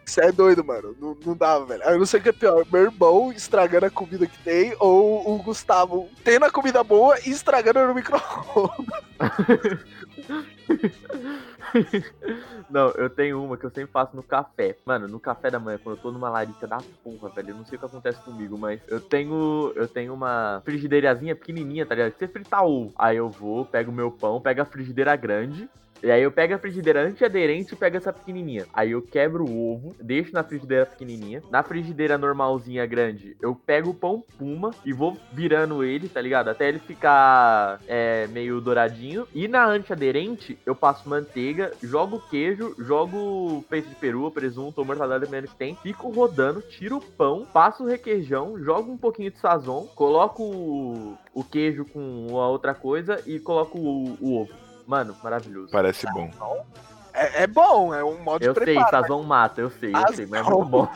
[0.06, 0.96] você é doido, mano.
[0.98, 1.84] Não, não dá, velho.
[1.84, 2.66] Eu não sei o que é pior.
[2.72, 7.30] Meu irmão estragando a comida que tem ou o Gustavo tendo a comida boa e
[7.30, 9.04] estragando no micro-ondas.
[12.70, 14.78] Não, eu tenho uma que eu sempre faço no café.
[14.86, 17.50] Mano, no café da manhã, quando eu tô numa larica da porra, velho.
[17.50, 19.72] Eu não sei o que acontece comigo, mas eu tenho.
[19.76, 22.12] Eu tenho uma frigideirazinha pequenininha, tá ligado?
[22.14, 22.94] Que você frita ovo.
[22.98, 25.70] Aí eu vou, pego meu pão, pego a frigideira grande.
[26.04, 28.66] E aí eu pego a frigideira antiaderente e pego essa pequenininha.
[28.74, 31.42] Aí eu quebro o ovo, deixo na frigideira pequenininha.
[31.50, 36.50] Na frigideira normalzinha grande, eu pego o pão puma e vou virando ele, tá ligado?
[36.50, 39.28] Até ele ficar é, meio douradinho.
[39.34, 45.20] E na antiaderente, eu passo manteiga, jogo queijo, jogo peito de peru, presunto ou mortadela,
[45.20, 45.76] dependendo do que tem.
[45.76, 51.18] Fico rodando, tiro o pão, passo o requeijão, jogo um pouquinho de sazon, coloco o,
[51.34, 54.54] o queijo com a outra coisa e coloco o, o ovo.
[54.86, 55.72] Mano, maravilhoso.
[55.72, 56.30] Parece bom.
[57.14, 58.90] É, é bom, é um modo Eu de sei, preparo.
[58.92, 60.70] Sazon mata, eu sei, eu sei, mas é muito Sazon.
[60.70, 60.88] bom.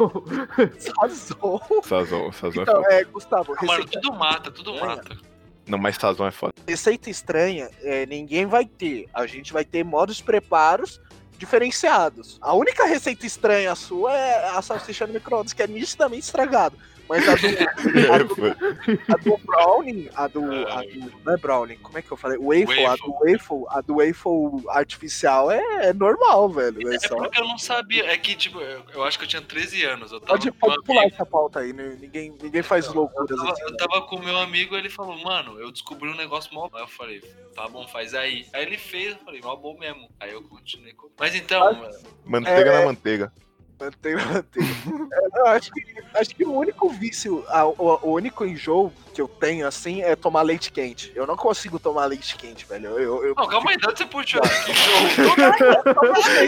[0.78, 1.82] Sazon.
[1.84, 5.31] Sazon, Sazon é Então, é, Gustavo, Ah, Mano, receita, tudo mata, tudo É.
[5.68, 6.53] Não, mas Sazon é foda.
[6.68, 9.07] receita estranha, é, ninguém vai ter.
[9.14, 10.99] A gente vai ter modos preparos
[11.38, 12.38] diferenciados.
[12.39, 16.78] A única receita estranha sua é a salsicha no micro-ondas, que é nitidamente estragado.
[17.12, 17.47] Mas a do,
[18.14, 21.12] a É, do, a do Browning, a do, a do.
[21.26, 22.38] Não é Browning, como é que eu falei?
[22.38, 26.89] Waffle, a do Waffle, a do Waffle artificial é, é normal, velho.
[26.89, 27.16] É É só.
[27.18, 28.05] porque eu não sabia.
[28.09, 30.12] É que, tipo, eu, eu acho que eu tinha 13 anos.
[30.14, 31.97] Eu tava Pode, pode pular amigo, essa pauta aí, né?
[31.99, 33.64] ninguém, ninguém faz eu loucuras tava, assim.
[33.64, 36.70] eu tava com meu amigo ele falou, mano, eu descobri um negócio mó.
[36.74, 37.20] Aí eu falei,
[37.53, 38.45] tá bom, faz aí.
[38.53, 40.09] Aí ele fez, eu falei, mó bom mesmo.
[40.20, 41.09] Aí eu continuei com.
[41.20, 41.93] Mas então, mano,
[42.26, 42.80] Manteiga É.
[42.80, 43.34] na manteiga.
[43.82, 44.64] Mantém, mantém.
[45.14, 45.82] É, eu acho que,
[46.16, 50.16] acho que o único vício, a- o, o único enjoo que eu tenho, assim, é
[50.16, 51.12] tomar leite quente.
[51.16, 52.88] Eu não consigo tomar leite quente, velho.
[52.92, 54.72] Eu, eu, eu- Não, calma aí, você puxou aqui?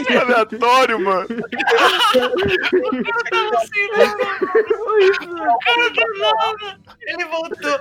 [0.06, 1.26] Que aleatório, mano.
[5.64, 6.78] Cara do nada!
[7.02, 7.80] Ele voltou.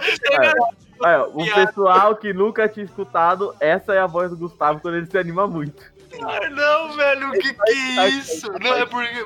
[1.04, 1.68] Aí, ó, o Piada.
[1.68, 5.48] pessoal que nunca tinha escutado, essa é a voz do Gustavo quando ele se anima
[5.48, 5.93] muito.
[6.22, 8.52] Ah, não, velho, o que que é isso?
[8.62, 9.26] Não, é porque.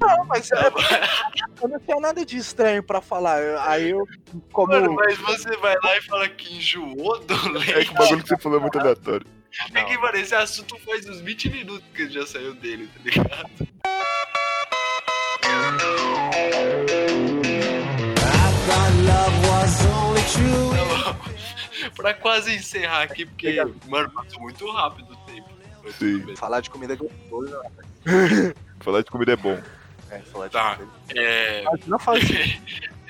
[0.00, 0.70] Não, mas é,
[1.62, 3.38] eu não tenho nada de estranho pra falar.
[3.68, 4.06] Aí eu,
[4.52, 4.72] como.
[4.72, 7.86] Mano, mas você vai lá e fala que enjoou do É leite.
[7.86, 9.26] que o bagulho que você falou é muito aleatório.
[9.74, 13.50] É que, mano, esse assunto faz uns 20 minutos que já saiu dele, tá ligado?
[21.96, 23.56] Pra quase encerrar aqui, porque,
[23.88, 25.51] mano, passou muito rápido o tempo.
[25.98, 26.36] Sim.
[26.36, 27.56] Falar de comida é gostoso.
[28.80, 29.60] Falar de comida é bom.
[30.10, 30.76] É, falar de Tá.
[30.76, 30.92] comida.
[31.14, 31.64] É.
[31.86, 32.60] Não fala assim.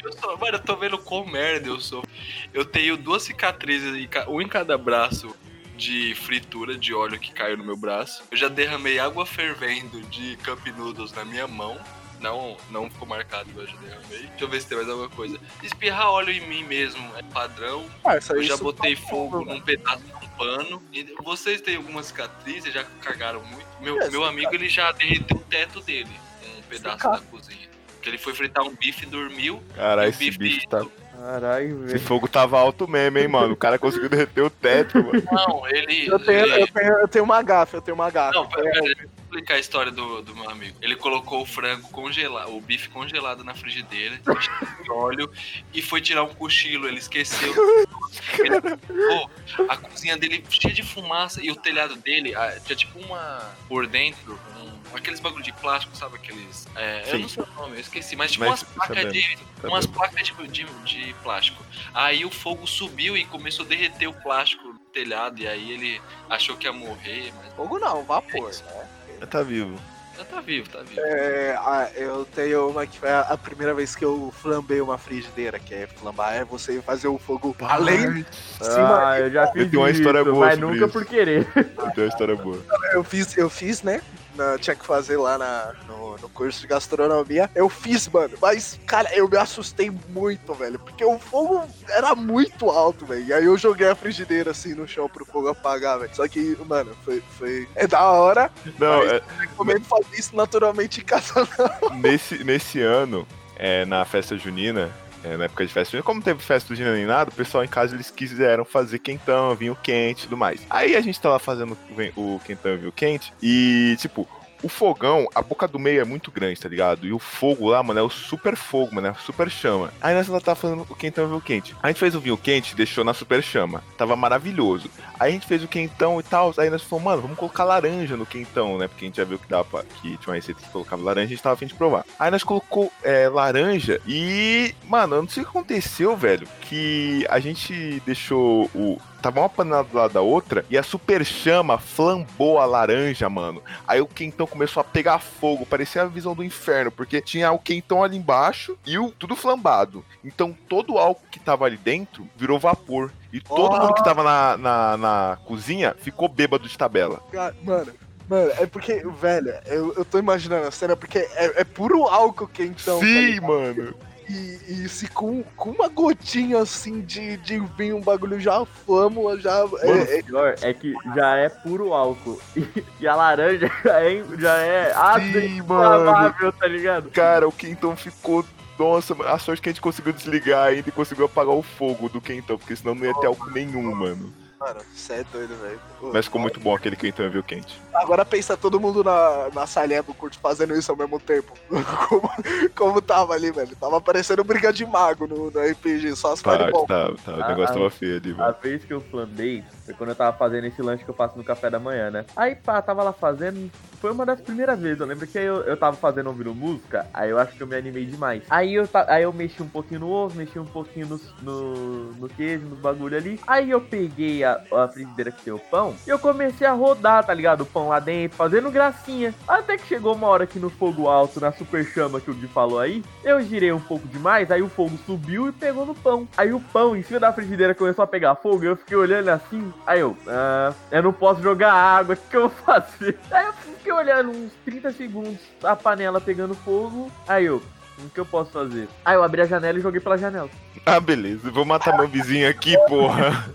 [0.03, 2.05] Eu sou, mano, eu tô vendo quão merda eu sou.
[2.53, 5.35] Eu tenho duas cicatrizes, um em cada braço
[5.77, 8.23] de fritura de óleo que caiu no meu braço.
[8.31, 11.79] Eu já derramei água fervendo de Cup Noodles na minha mão.
[12.21, 14.19] Não, não ficou marcado, mas eu já derramei.
[14.29, 15.39] Deixa eu ver se tem mais alguma coisa.
[15.63, 17.85] Espirrar óleo em mim mesmo é padrão.
[18.05, 20.83] Ah, Eu já botei tá fogo bom, num pedaço de pano.
[21.25, 22.65] Vocês têm alguma cicatriz?
[22.65, 23.67] Já cagaram muito?
[23.81, 26.11] Meu, É, meu amigo, ele já derreteu o teto dele.
[26.59, 27.69] Um pedaço Cica- da cozinha.
[28.01, 29.63] Que ele foi fritar um bife e dormiu.
[29.77, 30.85] Caralho, esse bife- tá.
[31.17, 32.01] Caralho, Esse velho.
[32.01, 33.53] fogo tava alto mesmo, hein, mano.
[33.53, 35.23] O cara conseguiu derreter o teto, mano.
[35.31, 36.09] Não, ele.
[36.09, 38.35] Eu tenho, ele- eu, tenho, eu tenho uma gafa, eu tenho uma gafa.
[38.35, 40.77] Não, pera, pera, explicar a história do, do meu amigo.
[40.83, 45.33] Ele colocou o frango congelado, o bife congelado na frigideira, de óleo
[45.73, 46.87] e foi tirar um cochilo.
[46.87, 47.53] Ele esqueceu.
[48.39, 49.31] Ele, pô,
[49.69, 53.55] a cozinha dele cheia de fumaça e o telhado dele ah, tinha tipo uma.
[53.67, 56.17] por dentro, um- aqueles bagulho de plástico, sabe?
[56.17, 56.67] Aqueles.
[56.77, 59.39] é, eu não sei o nome, eu esqueci, mas tipo Mas, umas placas sabendo, de.
[59.63, 61.65] tá umas placas tipo, de, de plástico.
[61.95, 65.41] Aí o fogo subiu e começou a derreter o plástico no telhado.
[65.41, 68.89] E aí ele achou que ia morrer, mas Fogo não, vapor, né?
[69.27, 69.77] Tá vivo.
[70.17, 71.01] já tá vivo, tá vivo.
[71.01, 74.99] É, ah, eu tenho uma que foi a, a primeira vez que eu flambei uma
[74.99, 78.13] frigideira, que é flambar, é você fazer o fogo além.
[78.13, 78.27] de
[78.61, 79.09] cima.
[79.11, 80.93] Ah, eu já fiz tenho uma história isso, boa mas sobre nunca isso.
[80.93, 81.47] por querer.
[81.95, 82.59] Tem uma história boa.
[82.93, 84.01] Eu fiz, eu fiz, né?
[84.37, 87.51] Na- tinha que fazer lá na, no, no curso de gastronomia.
[87.55, 88.37] Eu fiz, mano.
[88.41, 90.79] Mas, cara, eu me assustei muito, velho.
[90.79, 93.25] Porque o fogo era muito alto, velho.
[93.27, 96.15] E aí eu joguei a frigideira assim no chão pro fogo apagar, velho.
[96.15, 97.23] Só que, mano, foi.
[97.39, 97.69] foi...
[97.75, 98.51] É da hora.
[98.79, 101.47] Não, Mas- é, Recomendo fazer isso naturalmente em casa,
[101.81, 101.91] não.
[101.99, 103.27] nesse, nesse ano,
[103.57, 104.91] é, na festa junina,
[105.25, 107.65] é, na época de festa junina, como não teve festa junina nem nada, o pessoal
[107.65, 110.61] em casa eles quiseram fazer quentão, vinho quente e tudo mais.
[110.69, 111.77] Aí a gente tava fazendo
[112.17, 114.29] o quentão e vinho quente e, tipo,
[114.63, 117.07] o fogão, a boca do meio é muito grande, tá ligado?
[117.07, 119.93] E o fogo lá, mano, é o super fogo, mano, é super chama.
[120.01, 121.77] Aí nós ela tá fazendo o quentão e o vinho quente.
[121.83, 123.83] A gente fez o vinho quente, deixou na super chama.
[123.97, 124.89] Tava maravilhoso.
[125.19, 126.55] Aí a gente fez o quentão e tal.
[126.57, 128.89] Aí nós falamos, mano, vamos colocar laranja no quentão, né?
[128.89, 131.27] Porque a gente já viu que dava pra, que tinha uma receita que colocava laranja,
[131.27, 132.05] a gente tava afim de provar.
[132.19, 136.47] Aí nós colocou é, laranja e, mano, eu não sei o que aconteceu, velho.
[136.61, 141.25] Que a gente deixou o, Tava uma panela do lado da outra e a super
[141.25, 143.63] chama flambou a laranja, mano.
[143.87, 147.59] Aí o quentão começou a pegar fogo, parecia a visão do inferno, porque tinha o
[147.59, 150.05] quentão ali embaixo e o tudo flambado.
[150.25, 153.13] Então todo o álcool que tava ali dentro virou vapor.
[153.33, 153.81] E todo Oh.
[153.81, 157.23] mundo que tava na, na, na cozinha ficou bêbado de tabela.
[157.63, 157.93] Mano,
[158.29, 162.49] mano, é porque, velho, eu, eu tô imaginando a cena, porque é, é puro álcool
[162.49, 162.99] quentão.
[163.01, 163.47] tá Sim, ligado?
[163.47, 163.95] mano.
[164.29, 169.39] E, e se com, com uma gotinha assim de, de vinho, um bagulho já flâmula,
[169.39, 169.67] já.
[169.67, 172.41] Mano, É, é, o pior é que já é puro álcool.
[172.57, 176.53] E, e a laranja já é, já é ácido mano.
[176.53, 177.11] tá ligado?
[177.11, 178.45] Cara, o quentão ficou.
[178.79, 182.21] Nossa, a sorte que a gente conseguiu desligar ainda e conseguiu apagar o fogo do
[182.21, 184.33] quentão, porque senão não ia ter álcool nenhum, mano.
[184.63, 185.81] Mano, você é doido, velho.
[186.13, 187.81] Mas ficou muito bom aquele quentão, viu, quente.
[187.95, 191.53] Agora pensa todo mundo na, na salinha do curto fazendo isso ao mesmo tempo.
[192.09, 192.31] Como,
[192.75, 193.75] como tava ali, velho.
[193.77, 196.87] Tava parecendo briga de mago no, no RPG, só as Tá, fireball.
[196.87, 197.33] tá, tá.
[197.33, 197.79] O negócio ah.
[197.79, 198.57] tava feio ali, A velho.
[198.63, 201.45] vez que eu flambei foi quando eu tava fazendo esse lanche que eu faço no
[201.45, 202.25] café da manhã, né?
[202.37, 203.71] Aí, pá, tava lá fazendo.
[204.03, 204.99] Foi uma das primeiras vezes.
[204.99, 207.77] Eu lembro que eu, eu tava fazendo ouvindo música, aí eu acho que eu me
[207.77, 208.43] animei demais.
[208.51, 212.29] Aí eu, aí eu mexi um pouquinho no ovo, mexi um pouquinho no, no, no
[212.29, 213.39] queijo, nos bagulho ali.
[213.47, 217.25] Aí eu peguei a, a frigideira que tem o pão e eu comecei a rodar,
[217.25, 217.61] tá ligado?
[217.61, 219.33] O pão lá dentro, fazendo gracinha.
[219.47, 222.49] Até que chegou uma hora que no fogo alto, na super chama que o Gui
[222.49, 226.27] falou aí, eu girei um pouco demais, aí o fogo subiu e pegou no pão.
[226.37, 229.73] Aí o pão em cima da frigideira começou a pegar fogo, eu fiquei olhando assim,
[229.87, 233.17] aí eu, ah, eu não posso jogar água, o que, que eu vou fazer?
[233.31, 237.61] Aí eu fiquei olhando uns 30 segundos, a panela pegando fogo, aí eu,
[237.99, 238.89] o que eu posso fazer?
[239.05, 240.49] Aí eu abri a janela e joguei pela janela.
[240.87, 241.51] Ah, beleza.
[241.51, 243.53] Vou matar meu vizinho aqui, porra.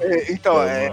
[0.00, 0.92] É, então, Tá é,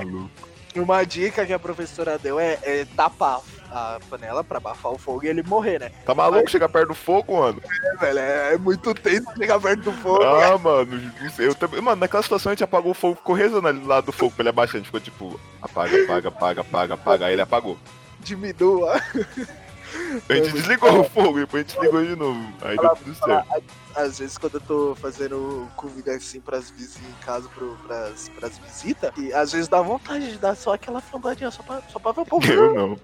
[0.76, 3.42] uma dica que a professora deu é, é tapar
[3.72, 5.92] a panela pra abafar o fogo e ele morrer, né?
[6.06, 7.62] Tá maluco chegar perto do fogo, mano?
[7.84, 10.24] É, velho, é, é muito tenso chegar perto do fogo.
[10.24, 11.82] Ah, mano, não sei, eu também.
[11.82, 14.32] Mano, naquela situação a gente apagou o fogo, ficou rezando ali do lado do fogo
[14.32, 14.76] pra ele abaixar.
[14.76, 17.26] A gente ficou tipo, apaga, apaga, apaga, apaga, apaga.
[17.26, 17.78] Aí ele apagou.
[18.22, 19.02] Diminua.
[20.30, 22.54] A gente desligou o fogo, depois a gente ligou de novo.
[22.62, 23.64] Aí deu tudo certo.
[24.00, 28.58] Às vezes quando eu tô fazendo comida assim pras vizinhas em casa, pro, pras, pras
[28.58, 32.14] visitas, e às vezes dá vontade de dar só aquela flambadinha, só pra, só pra
[32.14, 32.52] ver o povo.
[32.52, 33.00] Eu não.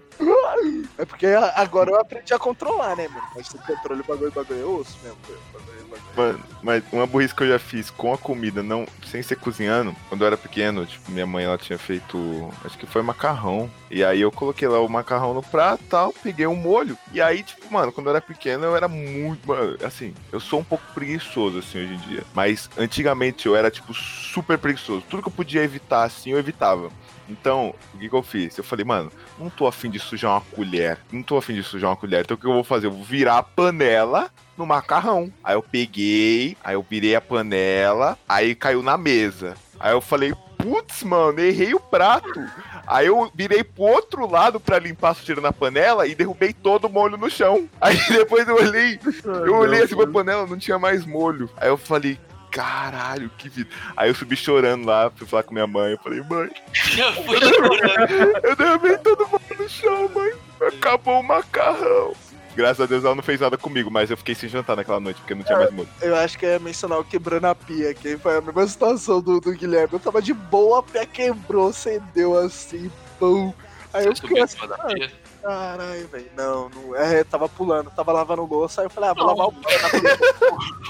[0.97, 3.27] É porque agora eu aprendi a controlar, né, mano?
[3.35, 5.17] Mas se controle o bagulho, bagulho é osso mesmo.
[5.51, 6.01] Bagulho, bagulho.
[6.15, 9.93] Mano, mas uma burrice que eu já fiz com a comida, não sem ser cozinhando,
[10.07, 13.69] quando eu era pequeno, tipo, minha mãe ela tinha feito, acho que foi macarrão.
[13.91, 16.97] E aí eu coloquei lá o macarrão no prato tal, peguei um molho.
[17.11, 19.45] E aí, tipo, mano, quando eu era pequeno, eu era muito.
[19.47, 22.23] Mano, assim, eu sou um pouco preguiçoso, assim, hoje em dia.
[22.33, 25.03] Mas antigamente eu era, tipo, super preguiçoso.
[25.09, 26.89] Tudo que eu podia evitar, assim, eu evitava.
[27.27, 28.57] Então, o que, que eu fiz?
[28.57, 30.99] Eu falei, mano, não tô afim de sujar uma colher.
[31.11, 32.21] Não tô afim de sujar uma colher.
[32.21, 32.87] Então o que eu vou fazer?
[32.87, 35.31] Eu vou virar a panela no macarrão.
[35.43, 39.55] Aí eu peguei, aí eu virei a panela, aí caiu na mesa.
[39.79, 42.39] Aí eu falei, putz, mano, errei o prato.
[42.87, 46.85] Aí eu virei pro outro lado pra limpar a sujeira na panela e derrubei todo
[46.85, 47.67] o molho no chão.
[47.81, 51.49] Aí depois eu olhei, eu olhei assim pra panela, não tinha mais molho.
[51.57, 52.19] Aí eu falei,
[52.51, 53.69] caralho, que vida.
[53.97, 55.91] Aí eu subi chorando lá, fui falar com minha mãe.
[55.91, 56.49] Eu falei, mãe,
[56.97, 58.39] Eu fui chorando.
[58.43, 60.31] eu derrubei todo o molho no chão, mãe.
[60.67, 62.13] Acabou o macarrão.
[62.55, 65.19] Graças a Deus ela não fez nada comigo, mas eu fiquei sem jantar naquela noite
[65.19, 65.89] porque não tinha mais molho.
[66.01, 69.21] Eu acho que eu ia mencionar o quebrando a pia, que foi a mesma situação
[69.21, 69.93] do, do Guilherme.
[69.93, 72.89] Eu tava de boa, a pia quebrou, acendeu assim,
[73.19, 73.53] pum.
[73.93, 75.11] Aí eu Você fiquei subiu em assim, pia.
[75.41, 76.31] caralho, velho.
[76.35, 76.95] Não, não.
[76.95, 79.35] É, tava pulando, tava lavando louça, aí eu falei, ah, vou Não.
[79.35, 80.19] lavar o pé na pia.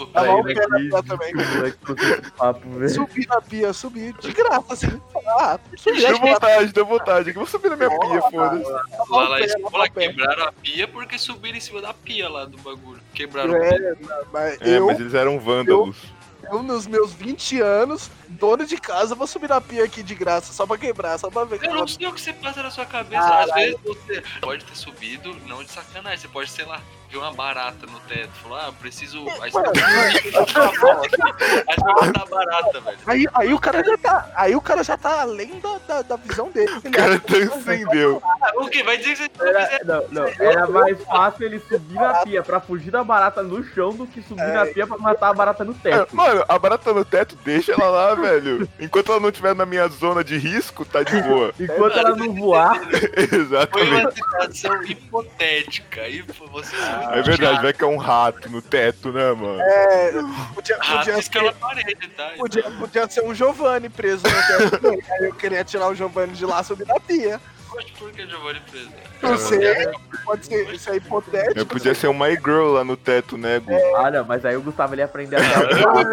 [0.14, 2.90] Lavar o pé na pia também.
[2.90, 5.02] Subi na pia, subi de graça, assim.
[5.38, 7.30] Ah, subi Deu vontade, deu vontade.
[7.30, 8.72] Eu vou subir na minha pia, foda-se.
[9.10, 9.30] Lá,
[9.78, 10.08] lá pé.
[10.08, 13.02] quebraram a pia porque subiram em cima da pia lá do bagulho.
[13.14, 13.70] Quebraram a pia.
[13.78, 13.96] É,
[14.32, 15.98] mas É, eu, mas eles eram vândalos.
[16.52, 20.54] eu, nos meus 20 anos, dono de casa, vou subir na pia aqui de graça,
[20.54, 21.60] só pra quebrar, só pra ver.
[21.64, 23.22] Eu não sei o que você passa na sua cabeça.
[23.22, 23.50] Caralho.
[23.52, 26.20] Às vezes você pode ter subido, não de sacanagem.
[26.20, 28.30] Você pode, sei lá, ver uma barata no teto.
[28.44, 29.20] Falar, ah, preciso.
[29.42, 32.98] Aí você Aí você vai matar a barata, velho.
[33.06, 34.30] Aí, aí o cara já tá.
[34.36, 36.72] Aí o cara já tá além da, da, da visão dele.
[36.84, 38.22] O cara transcendeu.
[38.24, 38.84] Ah, O que?
[38.84, 42.44] Vai dizer que você não Era, não, não, era mais fácil ele subir na pia
[42.44, 44.54] pra fugir da barata no chão do que subir É.
[44.54, 46.16] na pia pra matar a barata no É, teto.
[46.16, 48.70] Mano, a barata no teto, deixa ela lá velho.
[48.80, 51.54] Enquanto ela não estiver na minha zona de risco, tá de boa.
[51.60, 53.92] Enquanto ela não voar, Foi Exatamente.
[53.92, 56.08] uma situação hipotética.
[56.08, 56.76] E você
[57.12, 59.62] É verdade, vai que é um rato no teto, né, mano?
[59.62, 60.12] É,
[60.54, 62.32] podia, podia, ser, parede, tá?
[62.38, 65.04] podia, podia ser um Giovanni preso no teto dele.
[65.12, 67.40] Aí eu queria tirar o Giovanni de lá subir na pia.
[67.76, 68.90] Poxa, por que Giovanni preso?
[69.22, 69.60] Não sei,
[70.24, 71.60] pode ser, isso é hipotético.
[71.60, 73.74] Eu podia ser uma girl lá no teto, né, Gu?
[73.96, 76.06] olha, mas aí o Gustavo ele ia aprender a voar.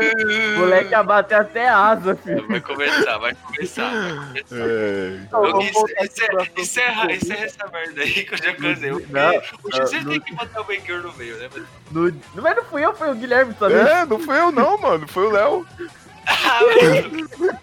[0.57, 2.49] O moleque ia bater até asa, filho.
[2.49, 3.91] Vai começar, vai começar.
[3.91, 4.57] Vai começar.
[4.57, 5.17] É.
[5.23, 7.33] Então, Eu- vamos Isso, voltar isso, aqui pro é, assunto isso, é, do erra- isso
[7.33, 8.91] é essa merda aí que eu já cansei.
[8.91, 10.11] O Não, o não.
[10.11, 11.49] tem que botar o Baker no meio, né?
[11.55, 13.79] Mas- No, mas não fui eu, foi o Guilherme também.
[13.79, 15.07] É, não fui eu não, mano.
[15.07, 15.67] Foi o Léo.
[16.25, 16.61] Ah,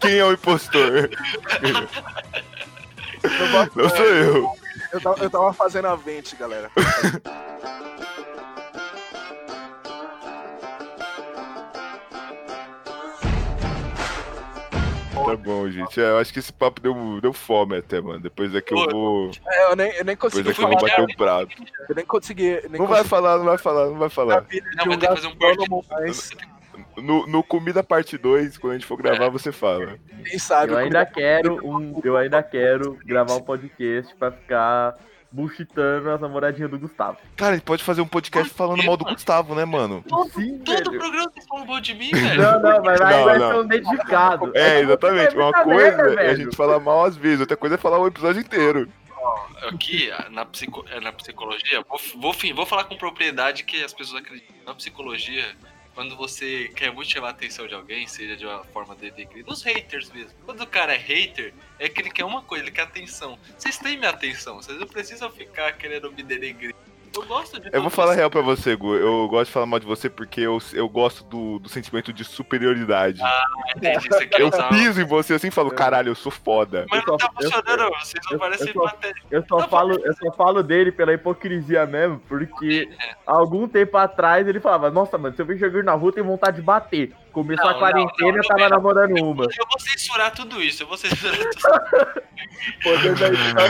[0.02, 1.10] Quem é o impostor?
[3.76, 4.52] Não sou eu.
[4.92, 6.72] Eu tava, eu tava fazendo a vente, galera.
[15.30, 16.02] Tá bom, gente.
[16.02, 18.20] É, eu acho que esse papo deu, deu fome até, mano.
[18.20, 19.32] Depois daqui eu vou.
[19.48, 21.56] É, eu, nem, eu nem Depois consegui daqui eu vou bater o prato.
[21.88, 22.62] Eu nem consegui.
[22.70, 24.46] Nem Não vai consegui falar, não vai falar, não vai falar.
[24.76, 26.32] Não, vai um ter que fazer um mas
[27.02, 29.98] No, no Comida Parte 2, quando a gente for gravar, você fala.
[30.12, 30.74] ninguém sabe.
[30.74, 34.98] Eu ainda quero um, eu ainda quero gravar um podcast pra ficar
[35.32, 37.18] bullshitando as namoradinhas do Gustavo.
[37.36, 40.04] Cara, a gente pode fazer um podcast falando mal do Gustavo, né, mano?
[40.34, 41.00] Sim, todo velho.
[41.00, 42.42] programa vocês falam mal de mim, velho.
[42.42, 43.52] Não, não, mas aí Não, vai não.
[43.52, 44.52] ser um dedicado.
[44.56, 45.36] É, exatamente.
[45.36, 48.08] Uma coisa merda, é a gente falar mal às vezes, outra coisa é falar o
[48.08, 48.90] episódio inteiro.
[49.68, 54.22] Aqui, na, psico, é, na psicologia, vou, vou, vou falar com propriedade que as pessoas
[54.22, 54.56] acreditam.
[54.66, 55.46] Na psicologia,
[56.00, 59.12] quando você quer muito chamar a atenção de alguém, seja de uma forma de
[59.44, 60.32] dos haters mesmo.
[60.46, 63.38] Quando o cara é hater, é que ele quer uma coisa, ele quer atenção.
[63.58, 66.74] Vocês têm minha atenção, vocês não precisam ficar querendo me denegrir.
[67.16, 68.96] Eu gosto de Eu vou falar real pra você, Gu.
[68.96, 72.24] Eu gosto de falar mal de você porque eu, eu gosto do, do sentimento de
[72.24, 73.22] superioridade.
[73.76, 76.86] Entendi, você quer eu usar- piso em você assim e falo, caralho, eu sou foda.
[76.90, 78.94] Mas não tá Eu só- funcionando, vocês não eu- parecem eu só-.
[79.32, 82.90] Eu só, falo, eu só falo dele pela hipocrisia mesmo, porque
[83.26, 86.14] há algum tempo atrás ele falava, nossa, mano, se eu ver jogar na rua, eu
[86.14, 87.14] tenho vontade de bater.
[87.32, 89.44] Começou Não, a quarentena, não, não, tava não, namorando uma.
[89.46, 92.30] Eu vou censurar tudo isso, eu vou censurar tudo história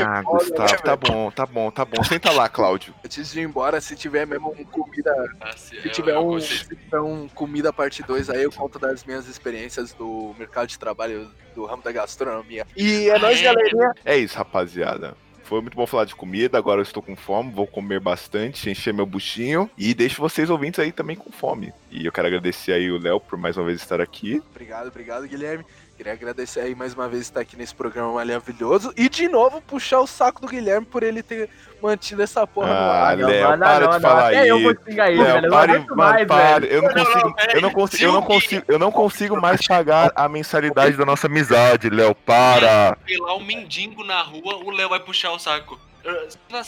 [0.08, 2.04] Ah, Gustavo, né, tá bom, tá bom, tá bom.
[2.04, 2.94] Senta lá, Cláudio.
[3.04, 5.14] Antes de ir embora, se tiver mesmo um comida.
[5.42, 9.04] assim, Se tiver eu um, se tiver um comida parte 2 aí, eu conto das
[9.04, 12.66] minhas experiências do mercado de trabalho do ramo da gastronomia.
[12.76, 13.94] E é nóis, galerinha.
[14.06, 15.16] É isso, rapaziada.
[15.50, 18.94] Foi muito bom falar de comida, agora eu estou com fome, vou comer bastante, encher
[18.94, 21.74] meu buchinho e deixo vocês ouvintes aí também com fome.
[21.90, 24.44] E eu quero agradecer aí o Léo por mais uma vez estar aqui.
[24.52, 25.66] Obrigado, obrigado, Guilherme.
[26.00, 28.94] Queria agradecer aí mais uma vez estar aqui nesse programa maravilhoso.
[28.96, 31.50] E de novo puxar o saco do Guilherme por ele ter
[31.84, 33.18] mantido essa porra no Ah, ar.
[33.18, 34.82] Não, Léo, não, para não, de não, falar até eu vou isso.
[34.88, 35.36] xingar ele, velho.
[35.36, 36.68] Eu não pare, aguento mano, mais, pare.
[36.68, 36.74] velho.
[36.74, 39.68] Eu não Não, não, consigo, eu não consigo, eu não consigo, eu não consigo mais
[39.68, 42.16] pagar a mensalidade da nossa amizade, Léo.
[42.16, 42.98] Para.
[43.20, 45.78] Lá um mendigo na rua, o Léo vai puxar o saco.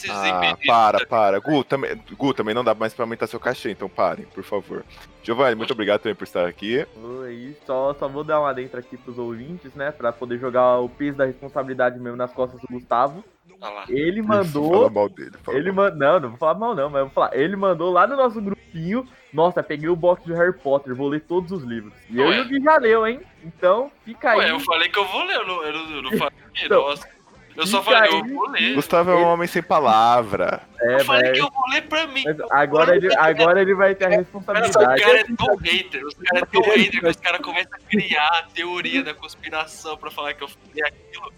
[0.09, 1.39] Ah, para, para.
[1.39, 4.83] Gu também, Gu, também não dá mais pra aumentar seu cachê, então parem, por favor.
[5.23, 6.85] Giovanni, muito obrigado também por estar aqui.
[7.01, 9.91] Oi, só, só vou dar uma dentro aqui pros ouvintes, né?
[9.91, 13.23] Pra poder jogar o peso da responsabilidade mesmo nas costas do Gustavo.
[13.59, 13.85] Lá.
[13.87, 14.89] Ele Isso, fala mandou.
[14.89, 15.31] mal dele.
[15.43, 15.85] fala Ele mal.
[15.85, 15.99] mandou.
[15.99, 17.35] Não, não vou falar mal, não, mas eu vou falar.
[17.37, 19.07] Ele mandou lá no nosso grupinho.
[19.31, 21.93] Nossa, peguei o box de Harry Potter, vou ler todos os livros.
[22.09, 23.21] E eu e o Gui já leu, hein?
[23.43, 24.39] Então, fica aí.
[24.39, 26.33] Ué, eu falei que eu vou ler, eu não, eu não, eu não falei.
[26.63, 27.07] Então, nossa.
[27.55, 28.19] Eu só falei, aí.
[28.19, 28.75] eu vou ler.
[28.75, 30.61] Gustavo é um homem sem palavra.
[30.79, 32.23] É, eu falei mas- que eu vou ler pra mim.
[32.25, 35.01] mas agora, ele, agora ele vai ter a Cara, os responsabilidade.
[35.01, 38.27] caras é tão hater, os caras é tão hater que os caras começam a criar
[38.39, 41.31] a teoria da conspiração pra falar que eu fiz aquilo.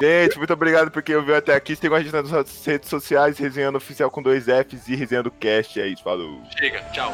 [0.00, 1.74] Gente, muito obrigado por quem ouviu até aqui.
[1.74, 5.80] Sigam a gente nas nossas redes sociais, resenhando oficial com dois Fs e resenhando cast.
[5.80, 6.40] É isso, falou.
[6.56, 7.12] Chega, tchau.